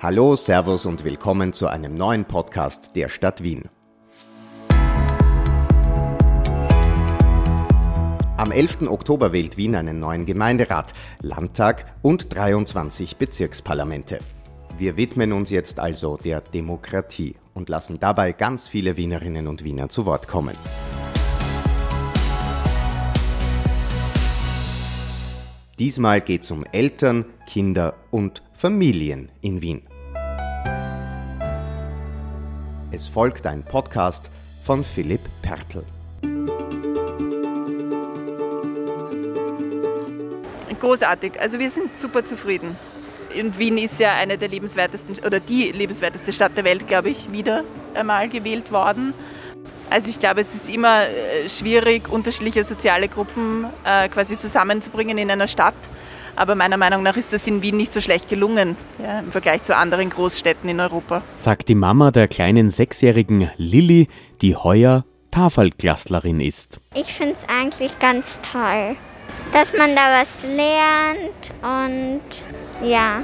Hallo, 0.00 0.36
Servus 0.36 0.86
und 0.86 1.02
willkommen 1.02 1.52
zu 1.52 1.66
einem 1.66 1.94
neuen 1.94 2.24
Podcast 2.24 2.94
der 2.94 3.08
Stadt 3.08 3.42
Wien. 3.42 3.64
Am 8.36 8.52
11. 8.52 8.82
Oktober 8.82 9.32
wählt 9.32 9.56
Wien 9.56 9.74
einen 9.74 9.98
neuen 9.98 10.24
Gemeinderat, 10.24 10.94
Landtag 11.20 11.96
und 12.00 12.32
23 12.32 13.16
Bezirksparlamente. 13.16 14.20
Wir 14.76 14.96
widmen 14.96 15.32
uns 15.32 15.50
jetzt 15.50 15.80
also 15.80 16.16
der 16.16 16.42
Demokratie 16.42 17.34
und 17.54 17.68
lassen 17.68 17.98
dabei 17.98 18.30
ganz 18.30 18.68
viele 18.68 18.96
Wienerinnen 18.96 19.48
und 19.48 19.64
Wiener 19.64 19.88
zu 19.88 20.06
Wort 20.06 20.28
kommen. 20.28 20.56
Diesmal 25.80 26.20
geht 26.20 26.42
es 26.42 26.52
um 26.52 26.62
Eltern, 26.70 27.24
Kinder 27.48 27.94
und 28.12 28.42
Familien 28.52 29.30
in 29.40 29.60
Wien. 29.62 29.87
Es 32.98 33.06
folgt 33.06 33.46
ein 33.46 33.62
Podcast 33.62 34.28
von 34.64 34.82
Philipp 34.82 35.20
Pertl. 35.40 35.84
Großartig, 40.80 41.38
also 41.38 41.60
wir 41.60 41.70
sind 41.70 41.96
super 41.96 42.24
zufrieden. 42.24 42.76
Und 43.40 43.56
Wien 43.56 43.78
ist 43.78 44.00
ja 44.00 44.14
eine 44.14 44.36
der 44.36 44.48
lebenswertesten 44.48 45.14
oder 45.24 45.38
die 45.38 45.70
lebenswerteste 45.70 46.32
Stadt 46.32 46.56
der 46.56 46.64
Welt, 46.64 46.88
glaube 46.88 47.10
ich, 47.10 47.30
wieder 47.30 47.62
einmal 47.94 48.28
gewählt 48.28 48.72
worden. 48.72 49.14
Also 49.90 50.10
ich 50.10 50.18
glaube, 50.18 50.40
es 50.40 50.52
ist 50.56 50.68
immer 50.68 51.02
äh, 51.02 51.48
schwierig, 51.48 52.08
unterschiedliche 52.08 52.64
soziale 52.64 53.06
Gruppen 53.06 53.66
äh, 53.84 54.08
quasi 54.08 54.36
zusammenzubringen 54.36 55.18
in 55.18 55.30
einer 55.30 55.46
Stadt. 55.46 55.76
Aber 56.36 56.54
meiner 56.54 56.76
Meinung 56.76 57.02
nach 57.02 57.16
ist 57.16 57.32
das 57.32 57.46
in 57.46 57.62
Wien 57.62 57.76
nicht 57.76 57.92
so 57.92 58.00
schlecht 58.00 58.28
gelungen 58.28 58.76
ja, 59.02 59.20
im 59.20 59.32
Vergleich 59.32 59.62
zu 59.62 59.76
anderen 59.76 60.10
Großstädten 60.10 60.68
in 60.68 60.80
Europa. 60.80 61.22
Sagt 61.36 61.68
die 61.68 61.74
Mama 61.74 62.10
der 62.10 62.28
kleinen 62.28 62.70
sechsjährigen 62.70 63.50
Lilly, 63.56 64.08
die 64.42 64.56
heuer 64.56 65.04
Tafelklasslerin 65.30 66.40
ist. 66.40 66.80
Ich 66.94 67.12
finde 67.12 67.34
es 67.34 67.48
eigentlich 67.48 67.98
ganz 67.98 68.40
toll, 68.52 68.96
dass 69.52 69.76
man 69.76 69.94
da 69.94 70.20
was 70.20 70.42
lernt 70.56 71.52
und 71.62 72.88
ja. 72.88 73.22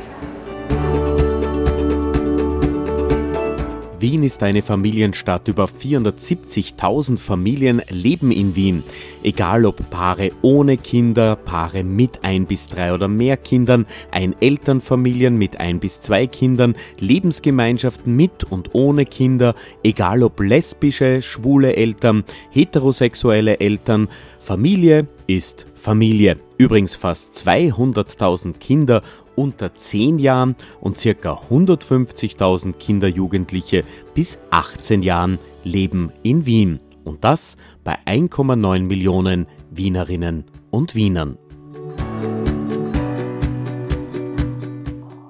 Wien 4.05 4.22
ist 4.22 4.42
eine 4.42 4.60
Familienstadt. 4.60 5.48
Über 5.48 5.64
470.000 5.64 7.16
Familien 7.16 7.80
leben 7.88 8.33
in 8.33 8.55
Wien. 8.55 8.83
Egal 9.22 9.64
ob 9.64 9.88
Paare 9.88 10.30
ohne 10.42 10.77
Kinder, 10.77 11.36
Paare 11.36 11.84
mit 11.84 12.22
ein 12.22 12.44
bis 12.44 12.69
drei 12.69 12.92
oder 12.92 13.08
mehr 13.08 13.38
Kindern, 13.38 13.86
Einelternfamilien 14.10 15.38
mit 15.38 15.58
ein 15.58 15.80
bis 15.80 16.02
zwei 16.02 16.27
Kindern, 16.27 16.75
Lebensgemeinschaften 16.98 18.14
mit 18.14 18.44
und 18.44 18.75
ohne 18.75 19.06
Kinder, 19.06 19.55
egal 19.82 20.22
ob 20.22 20.38
lesbische, 20.38 21.22
schwule 21.22 21.75
Eltern, 21.75 22.25
heterosexuelle 22.50 23.58
Eltern, 23.58 24.08
Familie 24.38 25.08
ist 25.27 25.66
Familie. 25.75 26.36
Übrigens 26.58 26.94
fast 26.94 27.34
200.000 27.47 28.58
Kinder 28.58 29.02
unter 29.37 29.75
10 29.75 30.19
Jahren 30.19 30.57
und 30.81 30.97
ca. 30.97 31.41
150.000 31.51 32.75
Kinder, 32.75 33.09
Jugendliche 33.09 33.85
bis 34.15 34.39
18 34.51 35.03
Jahren 35.03 35.39
leben 35.63 36.13
in 36.23 36.47
Wien. 36.47 36.81
Und 37.05 37.25
das 37.25 37.57
bei 37.85 37.99
1,9 38.07 38.83
Millionen 38.83 39.47
Wienerinnen 39.71 40.45
und 40.71 40.95
Wienern. 40.95 41.39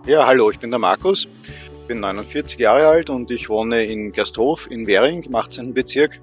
Ja, 0.07 0.27
hallo, 0.27 0.51
ich 0.51 0.59
bin 0.59 0.69
der 0.69 0.79
Markus, 0.79 1.27
Ich 1.81 1.87
bin 1.89 2.01
49 2.01 2.59
Jahre 2.59 2.89
alt 2.89 3.11
und 3.11 3.31
ich 3.31 3.49
wohne 3.49 3.85
in 3.85 4.13
Gersthof 4.13 4.71
in 4.71 4.87
Währing 4.87 5.23
im 5.23 5.35
18. 5.35 5.73
Bezirk. 5.73 6.21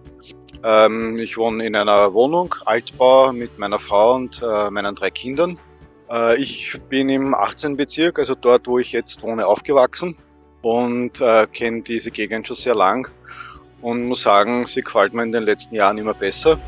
Ähm, 0.64 1.18
ich 1.18 1.38
wohne 1.38 1.66
in 1.66 1.76
einer 1.76 2.14
Wohnung, 2.14 2.54
Altbau, 2.66 3.34
mit 3.34 3.58
meiner 3.58 3.80
Frau 3.80 4.16
und 4.16 4.42
äh, 4.44 4.70
meinen 4.70 4.96
drei 4.96 5.10
Kindern. 5.10 5.58
Äh, 6.12 6.42
ich 6.42 6.78
bin 6.90 7.10
im 7.10 7.34
18. 7.34 7.78
Bezirk, 7.78 8.20
also 8.20 8.36
dort, 8.36 8.68
wo 8.68 8.80
ich 8.80 8.92
jetzt 8.92 9.24
wohne, 9.24 9.48
aufgewachsen 9.48 10.18
und 10.62 11.22
äh, 11.22 11.48
kenne 11.52 11.82
diese 11.82 12.12
Gegend 12.12 12.48
schon 12.48 12.58
sehr 12.58 12.76
lang 12.76 13.10
und 13.82 14.08
muss 14.08 14.24
sagen, 14.24 14.66
sie 14.68 14.82
gefällt 14.82 15.14
mir 15.14 15.24
in 15.24 15.32
den 15.32 15.44
letzten 15.44 15.76
Jahren 15.76 15.98
immer 15.98 16.14
besser. 16.14 16.60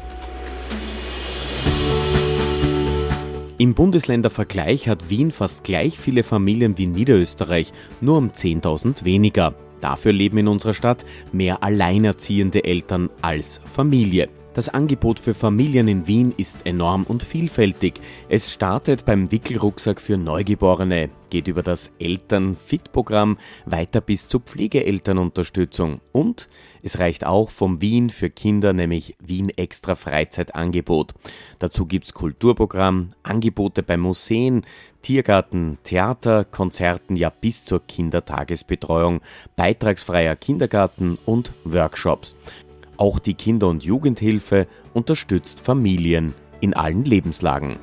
Im 3.59 3.75
Bundesländervergleich 3.75 4.89
hat 4.89 5.09
Wien 5.09 5.31
fast 5.31 5.63
gleich 5.63 5.97
viele 5.97 6.23
Familien 6.23 6.77
wie 6.77 6.87
Niederösterreich, 6.87 7.71
nur 8.01 8.17
um 8.17 8.31
10.000 8.31 9.05
weniger. 9.05 9.53
Dafür 9.79 10.11
leben 10.11 10.37
in 10.39 10.47
unserer 10.47 10.73
Stadt 10.73 11.05
mehr 11.31 11.61
alleinerziehende 11.61 12.63
Eltern 12.63 13.09
als 13.21 13.61
Familie. 13.65 14.29
Das 14.53 14.69
Angebot 14.69 15.19
für 15.19 15.33
Familien 15.33 15.87
in 15.87 16.05
Wien 16.05 16.31
ist 16.37 16.67
enorm 16.67 17.05
und 17.05 17.23
vielfältig. 17.23 17.99
Es 18.29 18.53
startet 18.53 19.03
beim 19.03 19.31
Wickelrucksack 19.31 19.99
für 19.99 20.15
Neugeborene, 20.15 21.09
geht 21.31 21.47
über 21.47 21.63
das 21.63 21.91
Eltern-Fit-Programm 21.97 23.39
weiter 23.65 23.99
bis 23.99 24.27
zur 24.27 24.41
Pflegeelternunterstützung. 24.41 26.01
Und 26.11 26.49
es 26.83 26.99
reicht 26.99 27.25
auch 27.25 27.49
vom 27.49 27.81
Wien 27.81 28.11
für 28.11 28.29
Kinder, 28.29 28.73
nämlich 28.73 29.15
Wien 29.19 29.49
Extra 29.49 29.95
Freizeitangebot. 29.95 31.15
Dazu 31.57 31.87
gibt's 31.87 32.13
Kulturprogramm, 32.13 33.09
Angebote 33.23 33.81
bei 33.81 33.97
Museen, 33.97 34.67
Tiergarten, 35.01 35.79
Theater, 35.83 36.45
Konzerten, 36.45 37.15
ja 37.15 37.31
bis 37.31 37.65
zur 37.65 37.81
Kindertagesbetreuung, 37.87 39.21
beitragsfreier 39.55 40.35
Kindergarten 40.35 41.17
und 41.25 41.53
Workshops. 41.63 42.35
Auch 42.97 43.19
die 43.19 43.33
Kinder- 43.33 43.67
und 43.67 43.83
Jugendhilfe 43.83 44.67
unterstützt 44.93 45.59
Familien 45.59 46.33
in 46.61 46.73
allen 46.73 47.05
Lebenslagen. 47.05 47.77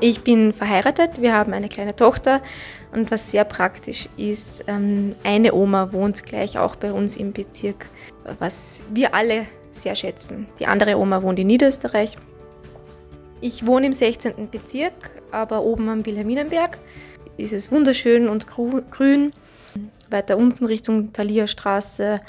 Ich 0.00 0.20
bin 0.20 0.52
verheiratet, 0.52 1.22
wir 1.22 1.32
haben 1.32 1.52
eine 1.52 1.68
kleine 1.68 1.96
Tochter 1.96 2.42
und 2.92 3.10
was 3.10 3.30
sehr 3.30 3.44
praktisch 3.44 4.08
ist, 4.16 4.64
ähm, 4.66 5.10
eine 5.24 5.54
Oma 5.54 5.92
wohnt 5.92 6.24
gleich 6.24 6.58
auch 6.58 6.76
bei 6.76 6.92
uns 6.92 7.16
im 7.16 7.32
Bezirk, 7.32 7.86
was 8.38 8.82
wir 8.92 9.14
alle 9.14 9.46
sehr 9.72 9.94
schätzen. 9.94 10.46
Die 10.58 10.66
andere 10.66 10.98
Oma 10.98 11.22
wohnt 11.22 11.38
in 11.38 11.46
Niederösterreich. 11.46 12.16
Ich 13.40 13.66
wohne 13.66 13.86
im 13.86 13.92
16. 13.92 14.48
Bezirk, 14.50 14.92
aber 15.30 15.62
oben 15.62 15.88
am 15.88 16.04
Wilhelminenberg 16.06 16.78
ist 17.36 17.52
es 17.52 17.72
wunderschön 17.72 18.28
und 18.28 18.46
grün. 18.46 19.32
Weiter 20.10 20.36
unten 20.36 20.66
Richtung 20.66 21.12
Thalia 21.12 21.46
Straße 21.46 22.20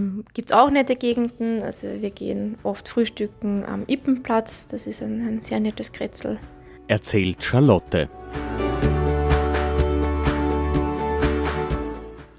ähm, 0.00 0.24
gibt 0.34 0.50
es 0.50 0.56
auch 0.56 0.70
nette 0.70 0.96
Gegenden. 0.96 1.62
Also 1.62 1.88
wir 2.00 2.10
gehen 2.10 2.56
oft 2.62 2.88
frühstücken 2.88 3.64
am 3.64 3.84
Ippenplatz. 3.86 4.66
Das 4.66 4.86
ist 4.86 5.02
ein, 5.02 5.26
ein 5.26 5.40
sehr 5.40 5.60
nettes 5.60 5.92
Kretzel. 5.92 6.38
Erzählt 6.86 7.42
Charlotte. 7.42 8.08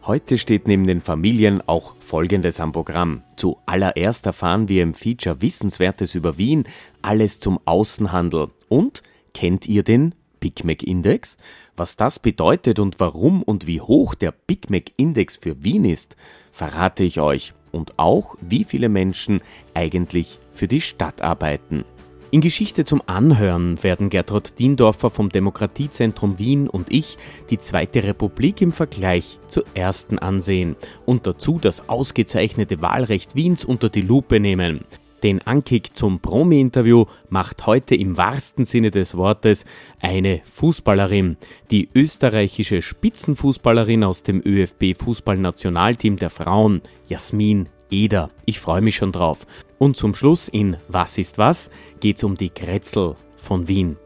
Heute 0.09 0.39
steht 0.39 0.67
neben 0.67 0.87
den 0.87 1.01
Familien 1.01 1.61
auch 1.67 1.95
Folgendes 1.99 2.59
am 2.59 2.71
Programm. 2.71 3.21
Zuallererst 3.35 4.25
erfahren 4.25 4.67
wir 4.67 4.81
im 4.81 4.95
Feature 4.95 5.39
Wissenswertes 5.43 6.15
über 6.15 6.39
Wien, 6.39 6.63
alles 7.03 7.39
zum 7.39 7.59
Außenhandel. 7.65 8.47
Und 8.69 9.03
kennt 9.35 9.67
ihr 9.67 9.83
den 9.83 10.15
Big 10.39 10.63
Mac 10.63 10.83
Index? 10.83 11.37
Was 11.75 11.95
das 11.95 12.19
bedeutet 12.19 12.79
und 12.79 12.99
warum 12.99 13.43
und 13.43 13.67
wie 13.67 13.81
hoch 13.81 14.15
der 14.15 14.31
Big 14.31 14.69
Mac 14.69 14.91
Index 14.97 15.37
für 15.37 15.63
Wien 15.63 15.85
ist, 15.85 16.15
verrate 16.51 17.03
ich 17.03 17.19
euch 17.19 17.53
und 17.71 17.97
auch, 17.97 18.35
wie 18.41 18.63
viele 18.63 18.89
Menschen 18.89 19.41
eigentlich 19.73 20.39
für 20.51 20.67
die 20.67 20.81
Stadt 20.81 21.21
arbeiten. 21.21 21.85
In 22.31 22.41
Geschichte 22.41 22.85
zum 22.85 23.01
Anhören 23.07 23.81
werden 23.81 24.11
Gertrud 24.11 24.59
Diendorfer 24.59 25.09
vom 25.09 25.29
Demokratiezentrum 25.29 26.37
Wien 26.37 26.67
und 26.69 26.91
ich 26.91 27.17
die 27.49 27.57
Zweite 27.57 28.03
Republik 28.03 28.61
im 28.61 28.71
Vergleich 28.71 29.39
zur 29.47 29.63
ersten 29.73 30.19
ansehen 30.19 30.75
und 31.07 31.25
dazu 31.25 31.57
das 31.59 31.89
ausgezeichnete 31.89 32.83
Wahlrecht 32.83 33.33
Wiens 33.33 33.65
unter 33.65 33.89
die 33.89 34.01
Lupe 34.01 34.39
nehmen. 34.39 34.81
Den 35.23 35.41
Ankick 35.41 35.95
zum 35.95 36.19
Promi-Interview 36.19 37.05
macht 37.29 37.65
heute 37.65 37.95
im 37.95 38.17
wahrsten 38.17 38.65
Sinne 38.65 38.91
des 38.91 39.17
Wortes 39.17 39.65
eine 39.99 40.41
Fußballerin. 40.45 41.37
Die 41.71 41.89
österreichische 41.93 42.81
Spitzenfußballerin 42.81 44.03
aus 44.03 44.23
dem 44.23 44.41
ÖFB-Fußballnationalteam 44.41 46.15
der 46.15 46.29
Frauen, 46.29 46.81
Jasmin 47.07 47.67
Eder. 47.91 48.29
Ich 48.45 48.59
freue 48.59 48.81
mich 48.81 48.95
schon 48.95 49.11
drauf. 49.11 49.39
Und 49.77 49.97
zum 49.97 50.13
Schluss 50.13 50.47
in 50.47 50.77
Was 50.87 51.17
ist 51.17 51.37
was 51.37 51.69
geht's 51.99 52.23
um 52.23 52.35
die 52.35 52.49
Kretzel 52.49 53.15
von 53.35 53.67
Wien. 53.67 53.97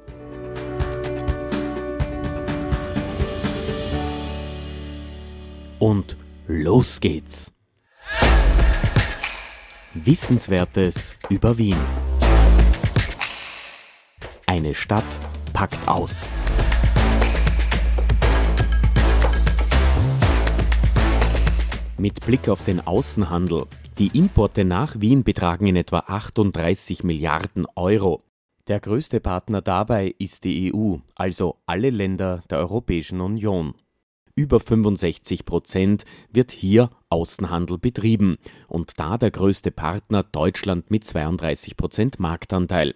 Und 5.80 6.18
los 6.48 7.02
geht's. 7.02 7.53
Wissenswertes 9.96 11.16
über 11.30 11.56
Wien. 11.60 11.78
Eine 14.48 14.74
Stadt 14.74 15.06
packt 15.54 15.88
aus. 15.88 16.26
Mit 22.00 22.26
Blick 22.26 22.50
auf 22.50 22.64
den 22.64 22.82
Außenhandel. 22.82 23.66
Die 24.00 24.08
Importe 24.18 24.66
nach 24.66 25.00
Wien 25.00 25.24
betragen 25.24 25.68
in 25.68 25.76
etwa 25.76 26.00
38 26.00 27.04
Milliarden 27.04 27.68
Euro. 27.76 28.24
Der 28.68 28.80
größte 28.80 29.20
Partner 29.20 29.62
dabei 29.62 30.16
ist 30.18 30.44
die 30.44 30.74
EU, 30.74 30.96
also 31.16 31.58
alle 31.68 31.92
Länder 31.92 32.42
der 32.50 32.58
Europäischen 32.58 33.22
Union. 33.22 33.76
Über 34.36 34.60
65 34.60 35.46
Prozent 35.46 36.06
wird 36.32 36.52
hier 36.52 36.90
Außenhandel 37.14 37.78
betrieben 37.78 38.38
und 38.68 39.00
da 39.00 39.20
der 39.20 39.30
größte 39.30 39.70
Partner 39.70 40.24
Deutschland 40.24 40.90
mit 40.90 41.06
32 41.06 41.78
Prozent 41.78 42.20
Marktanteil, 42.20 42.96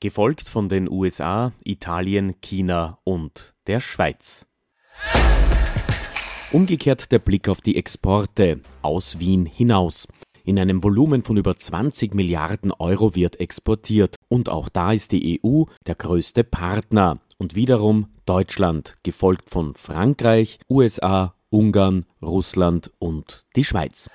gefolgt 0.00 0.48
von 0.48 0.70
den 0.70 0.90
USA, 0.90 1.52
Italien, 1.64 2.40
China 2.40 2.98
und 3.04 3.54
der 3.66 3.80
Schweiz. 3.80 4.46
Umgekehrt 6.50 7.12
der 7.12 7.18
Blick 7.18 7.46
auf 7.46 7.60
die 7.60 7.76
Exporte 7.76 8.60
aus 8.80 9.18
Wien 9.18 9.44
hinaus. 9.44 10.08
In 10.44 10.58
einem 10.58 10.82
Volumen 10.82 11.22
von 11.22 11.36
über 11.36 11.54
20 11.54 12.14
Milliarden 12.14 12.72
Euro 12.72 13.14
wird 13.14 13.38
exportiert 13.38 14.16
und 14.28 14.48
auch 14.48 14.70
da 14.70 14.92
ist 14.92 15.12
die 15.12 15.42
EU 15.44 15.64
der 15.86 15.94
größte 15.94 16.42
Partner 16.42 17.18
und 17.36 17.54
wiederum 17.54 18.06
Deutschland, 18.24 18.94
gefolgt 19.02 19.50
von 19.50 19.74
Frankreich, 19.74 20.58
USA, 20.70 21.34
Ungarn, 21.50 22.04
Russland 22.20 22.90
und 22.98 23.46
die 23.56 23.64
Schweiz. 23.64 24.10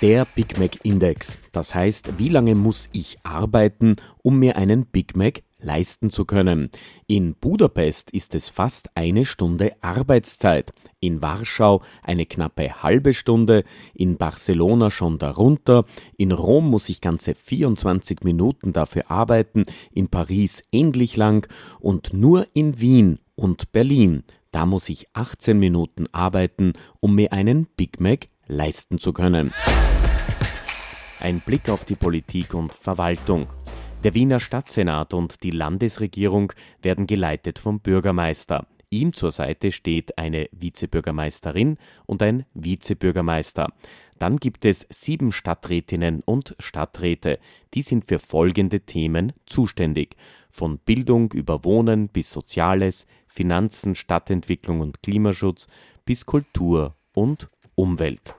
Der 0.00 0.26
Big 0.26 0.58
Mac 0.58 0.84
Index, 0.84 1.38
das 1.50 1.74
heißt, 1.74 2.18
wie 2.18 2.28
lange 2.28 2.54
muss 2.54 2.88
ich 2.92 3.18
arbeiten, 3.24 3.96
um 4.22 4.38
mir 4.38 4.56
einen 4.56 4.86
Big 4.86 5.16
Mac 5.16 5.42
leisten 5.60 6.10
zu 6.10 6.24
können. 6.24 6.70
In 7.08 7.34
Budapest 7.34 8.12
ist 8.12 8.34
es 8.36 8.48
fast 8.48 8.90
eine 8.94 9.24
Stunde 9.24 9.72
Arbeitszeit, 9.80 10.72
in 11.00 11.20
Warschau 11.20 11.82
eine 12.02 12.26
knappe 12.26 12.82
halbe 12.82 13.12
Stunde, 13.12 13.64
in 13.92 14.16
Barcelona 14.18 14.90
schon 14.90 15.18
darunter, 15.18 15.84
in 16.16 16.32
Rom 16.32 16.70
muss 16.70 16.88
ich 16.88 17.00
ganze 17.00 17.34
24 17.34 18.22
Minuten 18.22 18.72
dafür 18.72 19.10
arbeiten, 19.10 19.64
in 19.90 20.08
Paris 20.08 20.62
ähnlich 20.70 21.16
lang. 21.16 21.48
Und 21.80 22.12
nur 22.12 22.46
in 22.54 22.80
Wien 22.80 23.18
und 23.34 23.72
Berlin, 23.72 24.22
da 24.50 24.66
muss 24.66 24.88
ich 24.88 25.06
18 25.12 25.58
Minuten 25.58 26.04
arbeiten, 26.12 26.72
um 27.00 27.14
mir 27.14 27.32
einen 27.32 27.66
Big 27.76 28.00
Mac 28.00 28.28
leisten 28.46 28.98
zu 28.98 29.12
können. 29.12 29.52
Ein 31.20 31.40
Blick 31.40 31.68
auf 31.68 31.84
die 31.84 31.96
Politik 31.96 32.54
und 32.54 32.72
Verwaltung. 32.72 33.48
Der 34.04 34.14
Wiener 34.14 34.38
Stadtsenat 34.38 35.12
und 35.14 35.42
die 35.42 35.50
Landesregierung 35.50 36.52
werden 36.80 37.06
geleitet 37.06 37.58
vom 37.58 37.80
Bürgermeister. 37.80 38.66
Ihm 38.90 39.14
zur 39.14 39.30
Seite 39.30 39.70
steht 39.70 40.16
eine 40.16 40.48
Vizebürgermeisterin 40.52 41.76
und 42.06 42.22
ein 42.22 42.46
Vizebürgermeister. 42.54 43.72
Dann 44.18 44.38
gibt 44.38 44.64
es 44.64 44.86
sieben 44.88 45.30
Stadträtinnen 45.30 46.22
und 46.24 46.56
Stadträte. 46.58 47.38
Die 47.74 47.82
sind 47.82 48.06
für 48.06 48.18
folgende 48.18 48.80
Themen 48.80 49.32
zuständig. 49.46 50.16
Von 50.50 50.78
Bildung 50.78 51.32
über 51.32 51.64
Wohnen 51.64 52.08
bis 52.08 52.30
Soziales, 52.30 53.06
Finanzen, 53.26 53.94
Stadtentwicklung 53.94 54.80
und 54.80 55.02
Klimaschutz 55.02 55.66
bis 56.04 56.24
Kultur 56.24 56.96
und 57.12 57.50
Umwelt. 57.74 58.34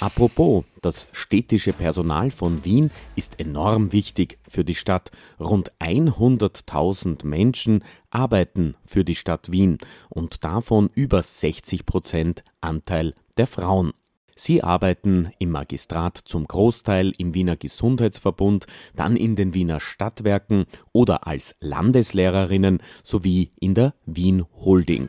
Apropos, 0.00 0.64
das 0.82 1.08
städtische 1.12 1.72
Personal 1.72 2.30
von 2.30 2.66
Wien 2.66 2.90
ist 3.14 3.40
enorm 3.40 3.92
wichtig 3.92 4.38
für 4.46 4.62
die 4.62 4.74
Stadt. 4.74 5.10
Rund 5.40 5.72
100.000 5.80 7.26
Menschen 7.26 7.82
arbeiten 8.10 8.74
für 8.84 9.04
die 9.04 9.14
Stadt 9.14 9.50
Wien 9.50 9.78
und 10.10 10.44
davon 10.44 10.90
über 10.94 11.22
60 11.22 11.86
Prozent 11.86 12.44
Anteil 12.60 13.14
der 13.38 13.46
Frauen. 13.46 13.92
Sie 14.34 14.62
arbeiten 14.62 15.30
im 15.38 15.50
Magistrat 15.50 16.18
zum 16.18 16.46
Großteil 16.46 17.14
im 17.16 17.32
Wiener 17.32 17.56
Gesundheitsverbund, 17.56 18.66
dann 18.94 19.16
in 19.16 19.34
den 19.34 19.54
Wiener 19.54 19.80
Stadtwerken 19.80 20.66
oder 20.92 21.26
als 21.26 21.56
Landeslehrerinnen 21.60 22.82
sowie 23.02 23.52
in 23.58 23.72
der 23.72 23.94
Wien 24.04 24.44
Holding. 24.56 25.08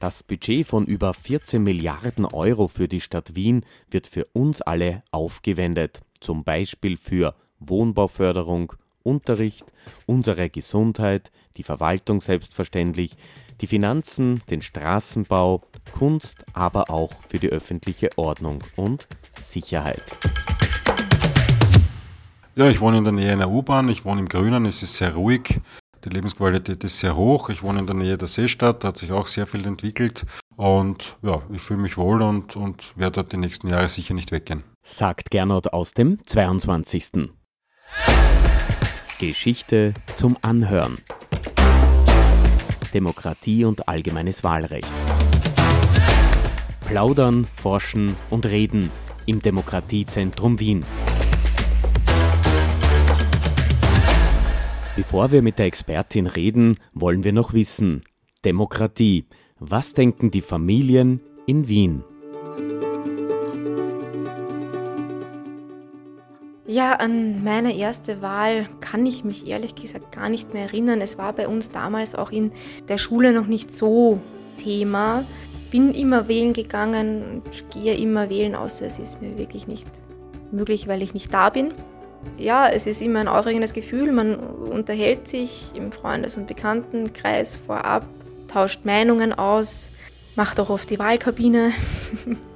Das 0.00 0.22
Budget 0.22 0.66
von 0.66 0.86
über 0.86 1.12
14 1.12 1.62
Milliarden 1.62 2.24
Euro 2.24 2.68
für 2.68 2.88
die 2.88 3.02
Stadt 3.02 3.34
Wien 3.34 3.66
wird 3.90 4.06
für 4.06 4.24
uns 4.32 4.62
alle 4.62 5.02
aufgewendet, 5.10 6.00
zum 6.20 6.42
Beispiel 6.42 6.96
für 6.96 7.34
Wohnbauförderung, 7.58 8.72
Unterricht, 9.02 9.66
unsere 10.06 10.48
Gesundheit, 10.48 11.30
die 11.58 11.62
Verwaltung 11.62 12.20
selbstverständlich, 12.20 13.14
die 13.60 13.66
Finanzen, 13.66 14.40
den 14.48 14.62
Straßenbau, 14.62 15.60
Kunst, 15.92 16.46
aber 16.54 16.88
auch 16.88 17.12
für 17.28 17.38
die 17.38 17.50
öffentliche 17.50 18.08
Ordnung 18.16 18.64
und 18.76 19.06
Sicherheit. 19.38 20.16
Ja, 22.56 22.70
ich 22.70 22.80
wohne 22.80 22.96
in 22.96 23.04
der 23.04 23.12
Nähe 23.12 23.32
einer 23.32 23.50
U-Bahn, 23.50 23.90
ich 23.90 24.06
wohne 24.06 24.20
im 24.20 24.28
Grünen, 24.30 24.64
es 24.64 24.82
ist 24.82 24.96
sehr 24.96 25.14
ruhig. 25.14 25.60
Die 26.04 26.08
Lebensqualität 26.08 26.82
ist 26.82 26.98
sehr 26.98 27.14
hoch. 27.14 27.50
Ich 27.50 27.62
wohne 27.62 27.80
in 27.80 27.86
der 27.86 27.94
Nähe 27.94 28.16
der 28.16 28.28
Seestadt, 28.28 28.82
da 28.82 28.88
hat 28.88 28.96
sich 28.96 29.12
auch 29.12 29.26
sehr 29.26 29.46
viel 29.46 29.66
entwickelt. 29.66 30.24
Und 30.56 31.18
ja, 31.22 31.42
ich 31.52 31.60
fühle 31.60 31.80
mich 31.80 31.98
wohl 31.98 32.22
und, 32.22 32.56
und 32.56 32.96
werde 32.96 33.16
dort 33.16 33.32
die 33.32 33.36
nächsten 33.36 33.68
Jahre 33.68 33.88
sicher 33.88 34.14
nicht 34.14 34.32
weggehen. 34.32 34.64
Sagt 34.82 35.30
Gernot 35.30 35.74
aus 35.74 35.92
dem 35.92 36.16
22. 36.24 37.30
Geschichte 39.18 39.92
zum 40.16 40.38
Anhören. 40.40 40.98
Demokratie 42.94 43.66
und 43.66 43.86
allgemeines 43.86 44.42
Wahlrecht. 44.42 44.92
Plaudern, 46.86 47.46
forschen 47.56 48.16
und 48.30 48.46
reden 48.46 48.90
im 49.26 49.40
Demokratiezentrum 49.40 50.58
Wien. 50.60 50.84
Bevor 55.00 55.32
wir 55.32 55.40
mit 55.40 55.58
der 55.58 55.64
Expertin 55.64 56.26
reden, 56.26 56.76
wollen 56.92 57.24
wir 57.24 57.32
noch 57.32 57.54
wissen, 57.54 58.02
Demokratie, 58.44 59.24
was 59.58 59.94
denken 59.94 60.30
die 60.30 60.42
Familien 60.42 61.22
in 61.46 61.68
Wien? 61.68 62.04
Ja, 66.66 66.96
an 66.96 67.42
meine 67.42 67.74
erste 67.74 68.20
Wahl 68.20 68.68
kann 68.80 69.06
ich 69.06 69.24
mich 69.24 69.46
ehrlich 69.46 69.74
gesagt 69.74 70.14
gar 70.14 70.28
nicht 70.28 70.52
mehr 70.52 70.64
erinnern. 70.64 71.00
Es 71.00 71.16
war 71.16 71.32
bei 71.32 71.48
uns 71.48 71.70
damals 71.70 72.14
auch 72.14 72.30
in 72.30 72.52
der 72.86 72.98
Schule 72.98 73.32
noch 73.32 73.46
nicht 73.46 73.72
so 73.72 74.20
Thema. 74.58 75.24
Bin 75.70 75.94
immer 75.94 76.28
wählen 76.28 76.52
gegangen 76.52 77.22
und 77.42 77.70
gehe 77.70 77.96
immer 77.96 78.28
wählen, 78.28 78.54
außer 78.54 78.84
es 78.84 78.98
ist 78.98 79.22
mir 79.22 79.38
wirklich 79.38 79.66
nicht 79.66 79.88
möglich, 80.52 80.88
weil 80.88 81.00
ich 81.00 81.14
nicht 81.14 81.32
da 81.32 81.48
bin 81.48 81.72
ja, 82.38 82.68
es 82.68 82.86
ist 82.86 83.02
immer 83.02 83.20
ein 83.20 83.28
aufregendes 83.28 83.72
Gefühl. 83.72 84.12
Man 84.12 84.36
unterhält 84.36 85.28
sich 85.28 85.70
im 85.74 85.92
Freundes- 85.92 86.36
und 86.36 86.46
Bekanntenkreis 86.46 87.56
vorab, 87.56 88.04
tauscht 88.48 88.84
Meinungen 88.84 89.32
aus, 89.32 89.90
macht 90.36 90.58
auch 90.60 90.70
oft 90.70 90.88
die 90.90 90.98
Wahlkabine. 90.98 91.72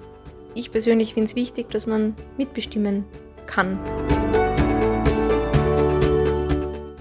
Ich 0.56 0.70
persönlich 0.70 1.14
finde 1.14 1.24
es 1.24 1.34
wichtig, 1.34 1.68
dass 1.70 1.84
man 1.84 2.14
mitbestimmen 2.38 3.04
kann. 3.46 3.76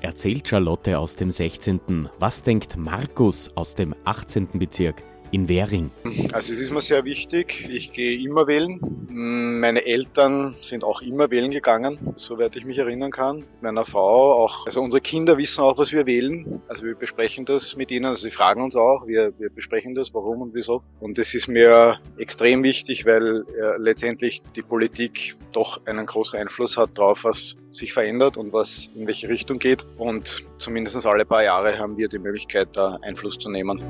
Erzählt 0.01 0.47
Charlotte 0.47 0.97
aus 0.97 1.15
dem 1.15 1.29
16. 1.29 2.09
Was 2.17 2.41
denkt 2.41 2.77
Markus 2.77 3.51
aus 3.55 3.75
dem 3.75 3.93
18. 4.05 4.47
Bezirk? 4.53 5.03
In 5.33 5.49
Währing? 5.49 5.91
Also 6.31 6.53
es 6.53 6.59
ist 6.59 6.71
mir 6.71 6.81
sehr 6.81 7.03
wichtig. 7.05 7.67
Ich 7.69 7.91
gehe 7.91 8.21
immer 8.21 8.47
wählen. 8.47 8.79
Meine 9.09 9.85
Eltern 9.85 10.55
sind 10.61 10.83
auch 10.83 11.01
immer 11.01 11.31
wählen 11.31 11.49
gegangen, 11.49 11.97
soweit 12.15 12.55
ich 12.55 12.65
mich 12.65 12.77
erinnern 12.77 13.11
kann. 13.11 13.43
Meiner 13.61 13.83
Frau 13.83 14.33
auch. 14.43 14.65
Also 14.67 14.81
unsere 14.81 15.01
Kinder 15.01 15.37
wissen 15.37 15.61
auch, 15.61 15.77
was 15.77 15.91
wir 15.91 16.05
wählen. 16.05 16.61
Also 16.67 16.85
wir 16.85 16.95
besprechen 16.95 17.45
das 17.45 17.75
mit 17.75 17.89
ihnen. 17.89 18.05
Also 18.05 18.23
sie 18.23 18.29
fragen 18.29 18.61
uns 18.61 18.75
auch. 18.75 19.07
Wir, 19.07 19.33
wir 19.39 19.49
besprechen 19.49 19.95
das, 19.95 20.13
warum 20.13 20.41
und 20.41 20.53
wieso. 20.53 20.83
Und 20.99 21.17
das 21.17 21.33
ist 21.33 21.47
mir 21.47 21.99
extrem 22.17 22.63
wichtig, 22.63 23.05
weil 23.05 23.43
äh, 23.59 23.77
letztendlich 23.77 24.43
die 24.55 24.61
Politik 24.61 25.35
doch 25.51 25.83
einen 25.87 26.05
großen 26.05 26.39
Einfluss 26.39 26.77
hat 26.77 26.91
darauf, 26.95 27.23
was 27.23 27.57
sich 27.71 27.91
verändert 27.91 28.37
und 28.37 28.53
was 28.53 28.89
in 28.95 29.07
welche 29.07 29.29
Richtung 29.29 29.57
geht. 29.57 29.87
Und 29.97 30.45
zumindest 30.59 31.05
alle 31.07 31.25
paar 31.25 31.43
Jahre 31.43 31.79
haben 31.79 31.97
wir 31.97 32.07
die 32.07 32.19
Möglichkeit, 32.19 32.69
da 32.73 32.99
Einfluss 33.01 33.39
zu 33.39 33.49
nehmen. 33.49 33.83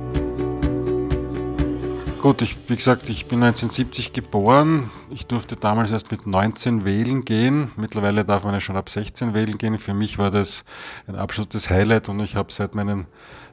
Gut, 2.23 2.41
ich, 2.41 2.55
wie 2.69 2.77
gesagt, 2.77 3.09
ich 3.09 3.25
bin 3.25 3.43
1970 3.43 4.13
geboren. 4.13 4.89
Ich 5.09 5.27
durfte 5.27 5.57
damals 5.57 5.91
erst 5.91 6.09
mit 6.09 6.25
19 6.25 6.85
wählen 6.85 7.25
gehen. 7.25 7.71
Mittlerweile 7.75 8.23
darf 8.23 8.45
man 8.45 8.53
ja 8.53 8.61
schon 8.61 8.77
ab 8.77 8.87
16 8.87 9.33
wählen 9.33 9.57
gehen. 9.57 9.77
Für 9.77 9.93
mich 9.93 10.17
war 10.17 10.31
das 10.31 10.63
ein 11.05 11.17
absolutes 11.17 11.69
Highlight 11.69 12.07
und 12.07 12.21
ich 12.21 12.37
habe 12.37 12.49
seit 12.53 12.75
meinem 12.75 13.07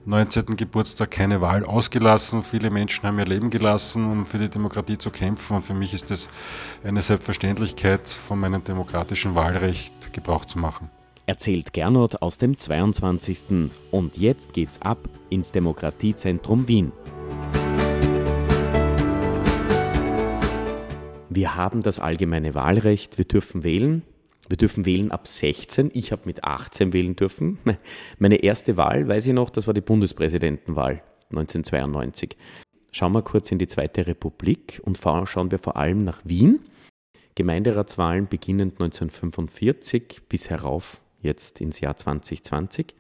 19. 0.05 0.55
Geburtstag 0.55 1.11
keine 1.11 1.41
Wahl 1.41 1.65
ausgelassen. 1.65 2.45
Viele 2.45 2.71
Menschen 2.71 3.03
haben 3.03 3.19
ihr 3.19 3.25
Leben 3.25 3.51
gelassen, 3.51 4.09
um 4.09 4.25
für 4.25 4.39
die 4.39 4.49
Demokratie 4.49 4.99
zu 4.99 5.11
kämpfen 5.11 5.57
und 5.57 5.63
für 5.63 5.75
mich 5.75 5.93
ist 5.93 6.13
es 6.13 6.29
eine 6.85 7.03
Selbstverständlichkeit, 7.03 8.09
von 8.09 8.39
meinem 8.39 8.63
demokratischen 8.63 9.35
Wahlrecht 9.35 10.13
Gebrauch 10.13 10.45
zu 10.45 10.61
machen. 10.61 10.91
erzählt 11.27 11.73
Gernot 11.73 12.23
aus 12.23 12.39
dem 12.39 12.57
22. 12.57 13.69
Und 13.91 14.17
jetzt 14.17 14.53
geht's 14.53 14.81
ab 14.81 15.09
ins 15.29 15.51
Demokratiezentrum 15.51 16.69
Wien. 16.69 16.93
Wir 21.33 21.55
haben 21.55 21.81
das 21.81 22.01
allgemeine 22.01 22.57
Wahlrecht, 22.57 23.17
wir 23.17 23.25
dürfen 23.25 23.63
wählen. 23.63 24.03
Wir 24.49 24.57
dürfen 24.57 24.85
wählen 24.85 25.13
ab 25.13 25.29
16. 25.29 25.93
Ich 25.95 26.11
habe 26.11 26.23
mit 26.25 26.43
18 26.43 26.93
wählen 26.93 27.15
dürfen. 27.15 27.61
Meine 28.19 28.43
erste 28.43 28.77
Wahl, 28.77 29.07
weiß 29.07 29.29
ich 29.29 29.33
noch, 29.33 29.51
das 29.51 29.69
war 29.69 29.75
die 29.75 29.81
Bundespräsidentenwahl 29.81 31.03
1992. 31.31 32.37
Schauen 32.91 33.13
wir 33.13 33.23
kurz 33.23 33.53
in 33.53 33.59
die 33.59 33.69
Zweite 33.69 34.09
Republik 34.09 34.81
und 34.85 34.99
schauen 34.99 35.53
wir 35.53 35.61
vor 35.61 35.77
allem 35.77 36.03
nach 36.03 36.21
Wien. 36.25 36.59
Gemeinderatswahlen 37.37 38.27
beginnend 38.27 38.73
1945 38.81 40.23
bis 40.29 40.51
herauf 40.51 41.01
jetzt 41.23 41.61
ins 41.61 41.79
Jahr 41.79 41.95
2020. 41.95 42.97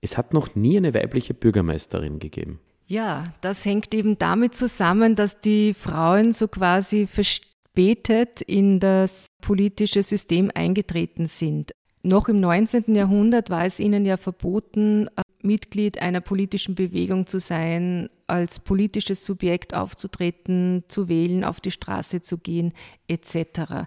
Es 0.00 0.18
hat 0.18 0.34
noch 0.34 0.56
nie 0.56 0.78
eine 0.78 0.94
weibliche 0.94 1.34
Bürgermeisterin 1.34 2.18
gegeben. 2.18 2.58
Ja, 2.90 3.32
das 3.40 3.64
hängt 3.64 3.94
eben 3.94 4.18
damit 4.18 4.56
zusammen, 4.56 5.14
dass 5.14 5.40
die 5.40 5.74
Frauen 5.74 6.32
so 6.32 6.48
quasi 6.48 7.06
verspätet 7.06 8.40
in 8.40 8.80
das 8.80 9.28
politische 9.40 10.02
System 10.02 10.50
eingetreten 10.52 11.28
sind. 11.28 11.70
Noch 12.02 12.28
im 12.28 12.40
19. 12.40 12.96
Jahrhundert 12.96 13.48
war 13.48 13.64
es 13.64 13.78
ihnen 13.78 14.04
ja 14.04 14.16
verboten, 14.16 15.08
Mitglied 15.40 16.02
einer 16.02 16.20
politischen 16.20 16.74
Bewegung 16.74 17.28
zu 17.28 17.38
sein, 17.38 18.08
als 18.26 18.58
politisches 18.58 19.24
Subjekt 19.24 19.72
aufzutreten, 19.72 20.82
zu 20.88 21.08
wählen, 21.08 21.44
auf 21.44 21.60
die 21.60 21.70
Straße 21.70 22.22
zu 22.22 22.38
gehen, 22.38 22.72
etc. 23.06 23.86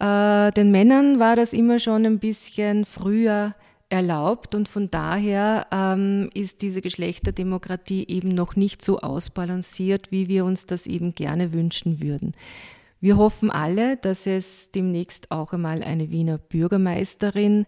Äh, 0.00 0.50
den 0.50 0.70
Männern 0.70 1.18
war 1.18 1.34
das 1.34 1.54
immer 1.54 1.78
schon 1.78 2.04
ein 2.04 2.18
bisschen 2.18 2.84
früher 2.84 3.54
erlaubt 3.88 4.54
und 4.54 4.68
von 4.68 4.90
daher 4.90 5.66
ähm, 5.72 6.30
ist 6.34 6.62
diese 6.62 6.82
Geschlechterdemokratie 6.82 8.06
eben 8.08 8.28
noch 8.28 8.56
nicht 8.56 8.82
so 8.82 8.98
ausbalanciert, 8.98 10.10
wie 10.10 10.28
wir 10.28 10.44
uns 10.44 10.66
das 10.66 10.86
eben 10.86 11.14
gerne 11.14 11.52
wünschen 11.52 12.02
würden. 12.02 12.32
Wir 13.00 13.16
hoffen 13.16 13.50
alle, 13.50 13.96
dass 13.96 14.26
es 14.26 14.70
demnächst 14.72 15.30
auch 15.30 15.52
einmal 15.52 15.82
eine 15.82 16.10
Wiener 16.10 16.38
Bürgermeisterin 16.38 17.66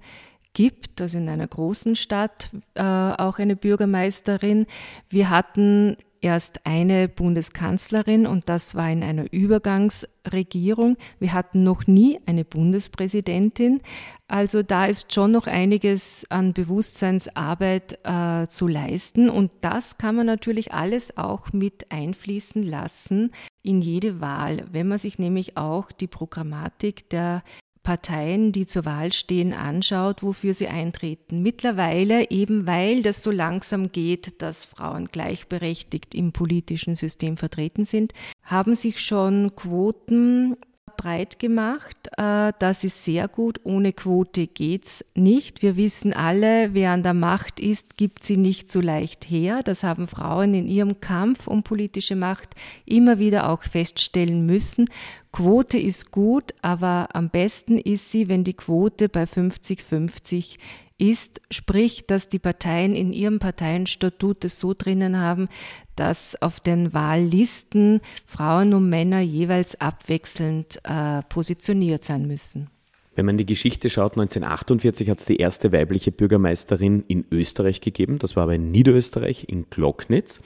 gibt, 0.52 1.00
also 1.00 1.18
in 1.18 1.28
einer 1.28 1.46
großen 1.46 1.94
Stadt 1.96 2.50
äh, 2.74 2.82
auch 2.82 3.38
eine 3.38 3.56
Bürgermeisterin. 3.56 4.66
Wir 5.08 5.30
hatten 5.30 5.96
erst 6.20 6.66
eine 6.66 7.08
Bundeskanzlerin 7.08 8.26
und 8.26 8.48
das 8.48 8.74
war 8.74 8.90
in 8.90 9.02
einer 9.02 9.32
Übergangsregierung. 9.32 10.96
Wir 11.18 11.32
hatten 11.32 11.62
noch 11.62 11.86
nie 11.86 12.20
eine 12.26 12.44
Bundespräsidentin. 12.44 13.80
Also 14.28 14.62
da 14.62 14.86
ist 14.86 15.12
schon 15.12 15.32
noch 15.32 15.46
einiges 15.46 16.24
an 16.28 16.52
Bewusstseinsarbeit 16.52 17.98
äh, 18.04 18.46
zu 18.46 18.68
leisten 18.68 19.28
und 19.28 19.50
das 19.60 19.98
kann 19.98 20.14
man 20.14 20.26
natürlich 20.26 20.72
alles 20.72 21.16
auch 21.16 21.52
mit 21.52 21.90
einfließen 21.90 22.62
lassen 22.62 23.32
in 23.62 23.80
jede 23.80 24.20
Wahl, 24.20 24.64
wenn 24.70 24.88
man 24.88 24.98
sich 24.98 25.18
nämlich 25.18 25.56
auch 25.56 25.90
die 25.92 26.06
Programmatik 26.06 27.08
der 27.10 27.42
Parteien, 27.90 28.52
die 28.52 28.66
zur 28.66 28.84
Wahl 28.84 29.12
stehen, 29.12 29.52
anschaut, 29.52 30.22
wofür 30.22 30.54
sie 30.54 30.68
eintreten. 30.68 31.42
Mittlerweile, 31.42 32.30
eben 32.30 32.64
weil 32.64 33.02
das 33.02 33.20
so 33.20 33.32
langsam 33.32 33.90
geht, 33.90 34.40
dass 34.40 34.64
Frauen 34.64 35.08
gleichberechtigt 35.08 36.14
im 36.14 36.30
politischen 36.30 36.94
System 36.94 37.36
vertreten 37.36 37.84
sind, 37.84 38.12
haben 38.44 38.76
sich 38.76 39.00
schon 39.00 39.56
Quoten 39.56 40.54
breit 40.96 41.38
gemacht. 41.38 41.96
Äh, 42.16 42.52
das 42.58 42.84
ist 42.84 43.04
sehr 43.04 43.28
gut. 43.28 43.60
Ohne 43.64 43.92
Quote 43.92 44.46
geht's 44.46 45.04
nicht. 45.14 45.62
Wir 45.62 45.76
wissen 45.76 46.12
alle, 46.12 46.74
wer 46.74 46.90
an 46.92 47.02
der 47.02 47.14
Macht 47.14 47.60
ist, 47.60 47.96
gibt 47.96 48.24
sie 48.24 48.36
nicht 48.36 48.70
so 48.70 48.80
leicht 48.80 49.30
her. 49.30 49.62
Das 49.62 49.82
haben 49.82 50.06
Frauen 50.06 50.54
in 50.54 50.66
ihrem 50.66 51.00
Kampf 51.00 51.46
um 51.46 51.62
politische 51.62 52.16
Macht 52.16 52.50
immer 52.86 53.18
wieder 53.18 53.48
auch 53.50 53.62
feststellen 53.62 54.46
müssen. 54.46 54.86
Quote 55.32 55.78
ist 55.78 56.10
gut, 56.10 56.54
aber 56.60 57.08
am 57.12 57.30
besten 57.30 57.78
ist 57.78 58.10
sie, 58.10 58.28
wenn 58.28 58.44
die 58.44 58.54
Quote 58.54 59.08
bei 59.08 59.24
50-50 59.24 60.56
ist, 61.00 61.40
sprich, 61.50 62.06
dass 62.06 62.28
die 62.28 62.38
Parteien 62.38 62.94
in 62.94 63.12
ihrem 63.12 63.38
Parteienstatut 63.38 64.44
es 64.44 64.60
so 64.60 64.74
drinnen 64.74 65.18
haben, 65.18 65.48
dass 65.96 66.40
auf 66.40 66.60
den 66.60 66.92
Wahllisten 66.92 68.00
Frauen 68.26 68.74
und 68.74 68.88
Männer 68.88 69.20
jeweils 69.20 69.80
abwechselnd 69.80 70.80
äh, 70.84 71.22
positioniert 71.28 72.04
sein 72.04 72.26
müssen. 72.26 72.70
Wenn 73.16 73.26
man 73.26 73.34
in 73.34 73.38
die 73.38 73.46
Geschichte 73.46 73.90
schaut, 73.90 74.12
1948 74.12 75.10
hat 75.10 75.18
es 75.18 75.24
die 75.26 75.36
erste 75.36 75.72
weibliche 75.72 76.12
Bürgermeisterin 76.12 77.04
in 77.08 77.24
Österreich 77.30 77.80
gegeben. 77.80 78.18
Das 78.18 78.36
war 78.36 78.44
aber 78.44 78.54
in 78.54 78.70
Niederösterreich, 78.70 79.44
in 79.48 79.68
Glocknitz. 79.68 80.40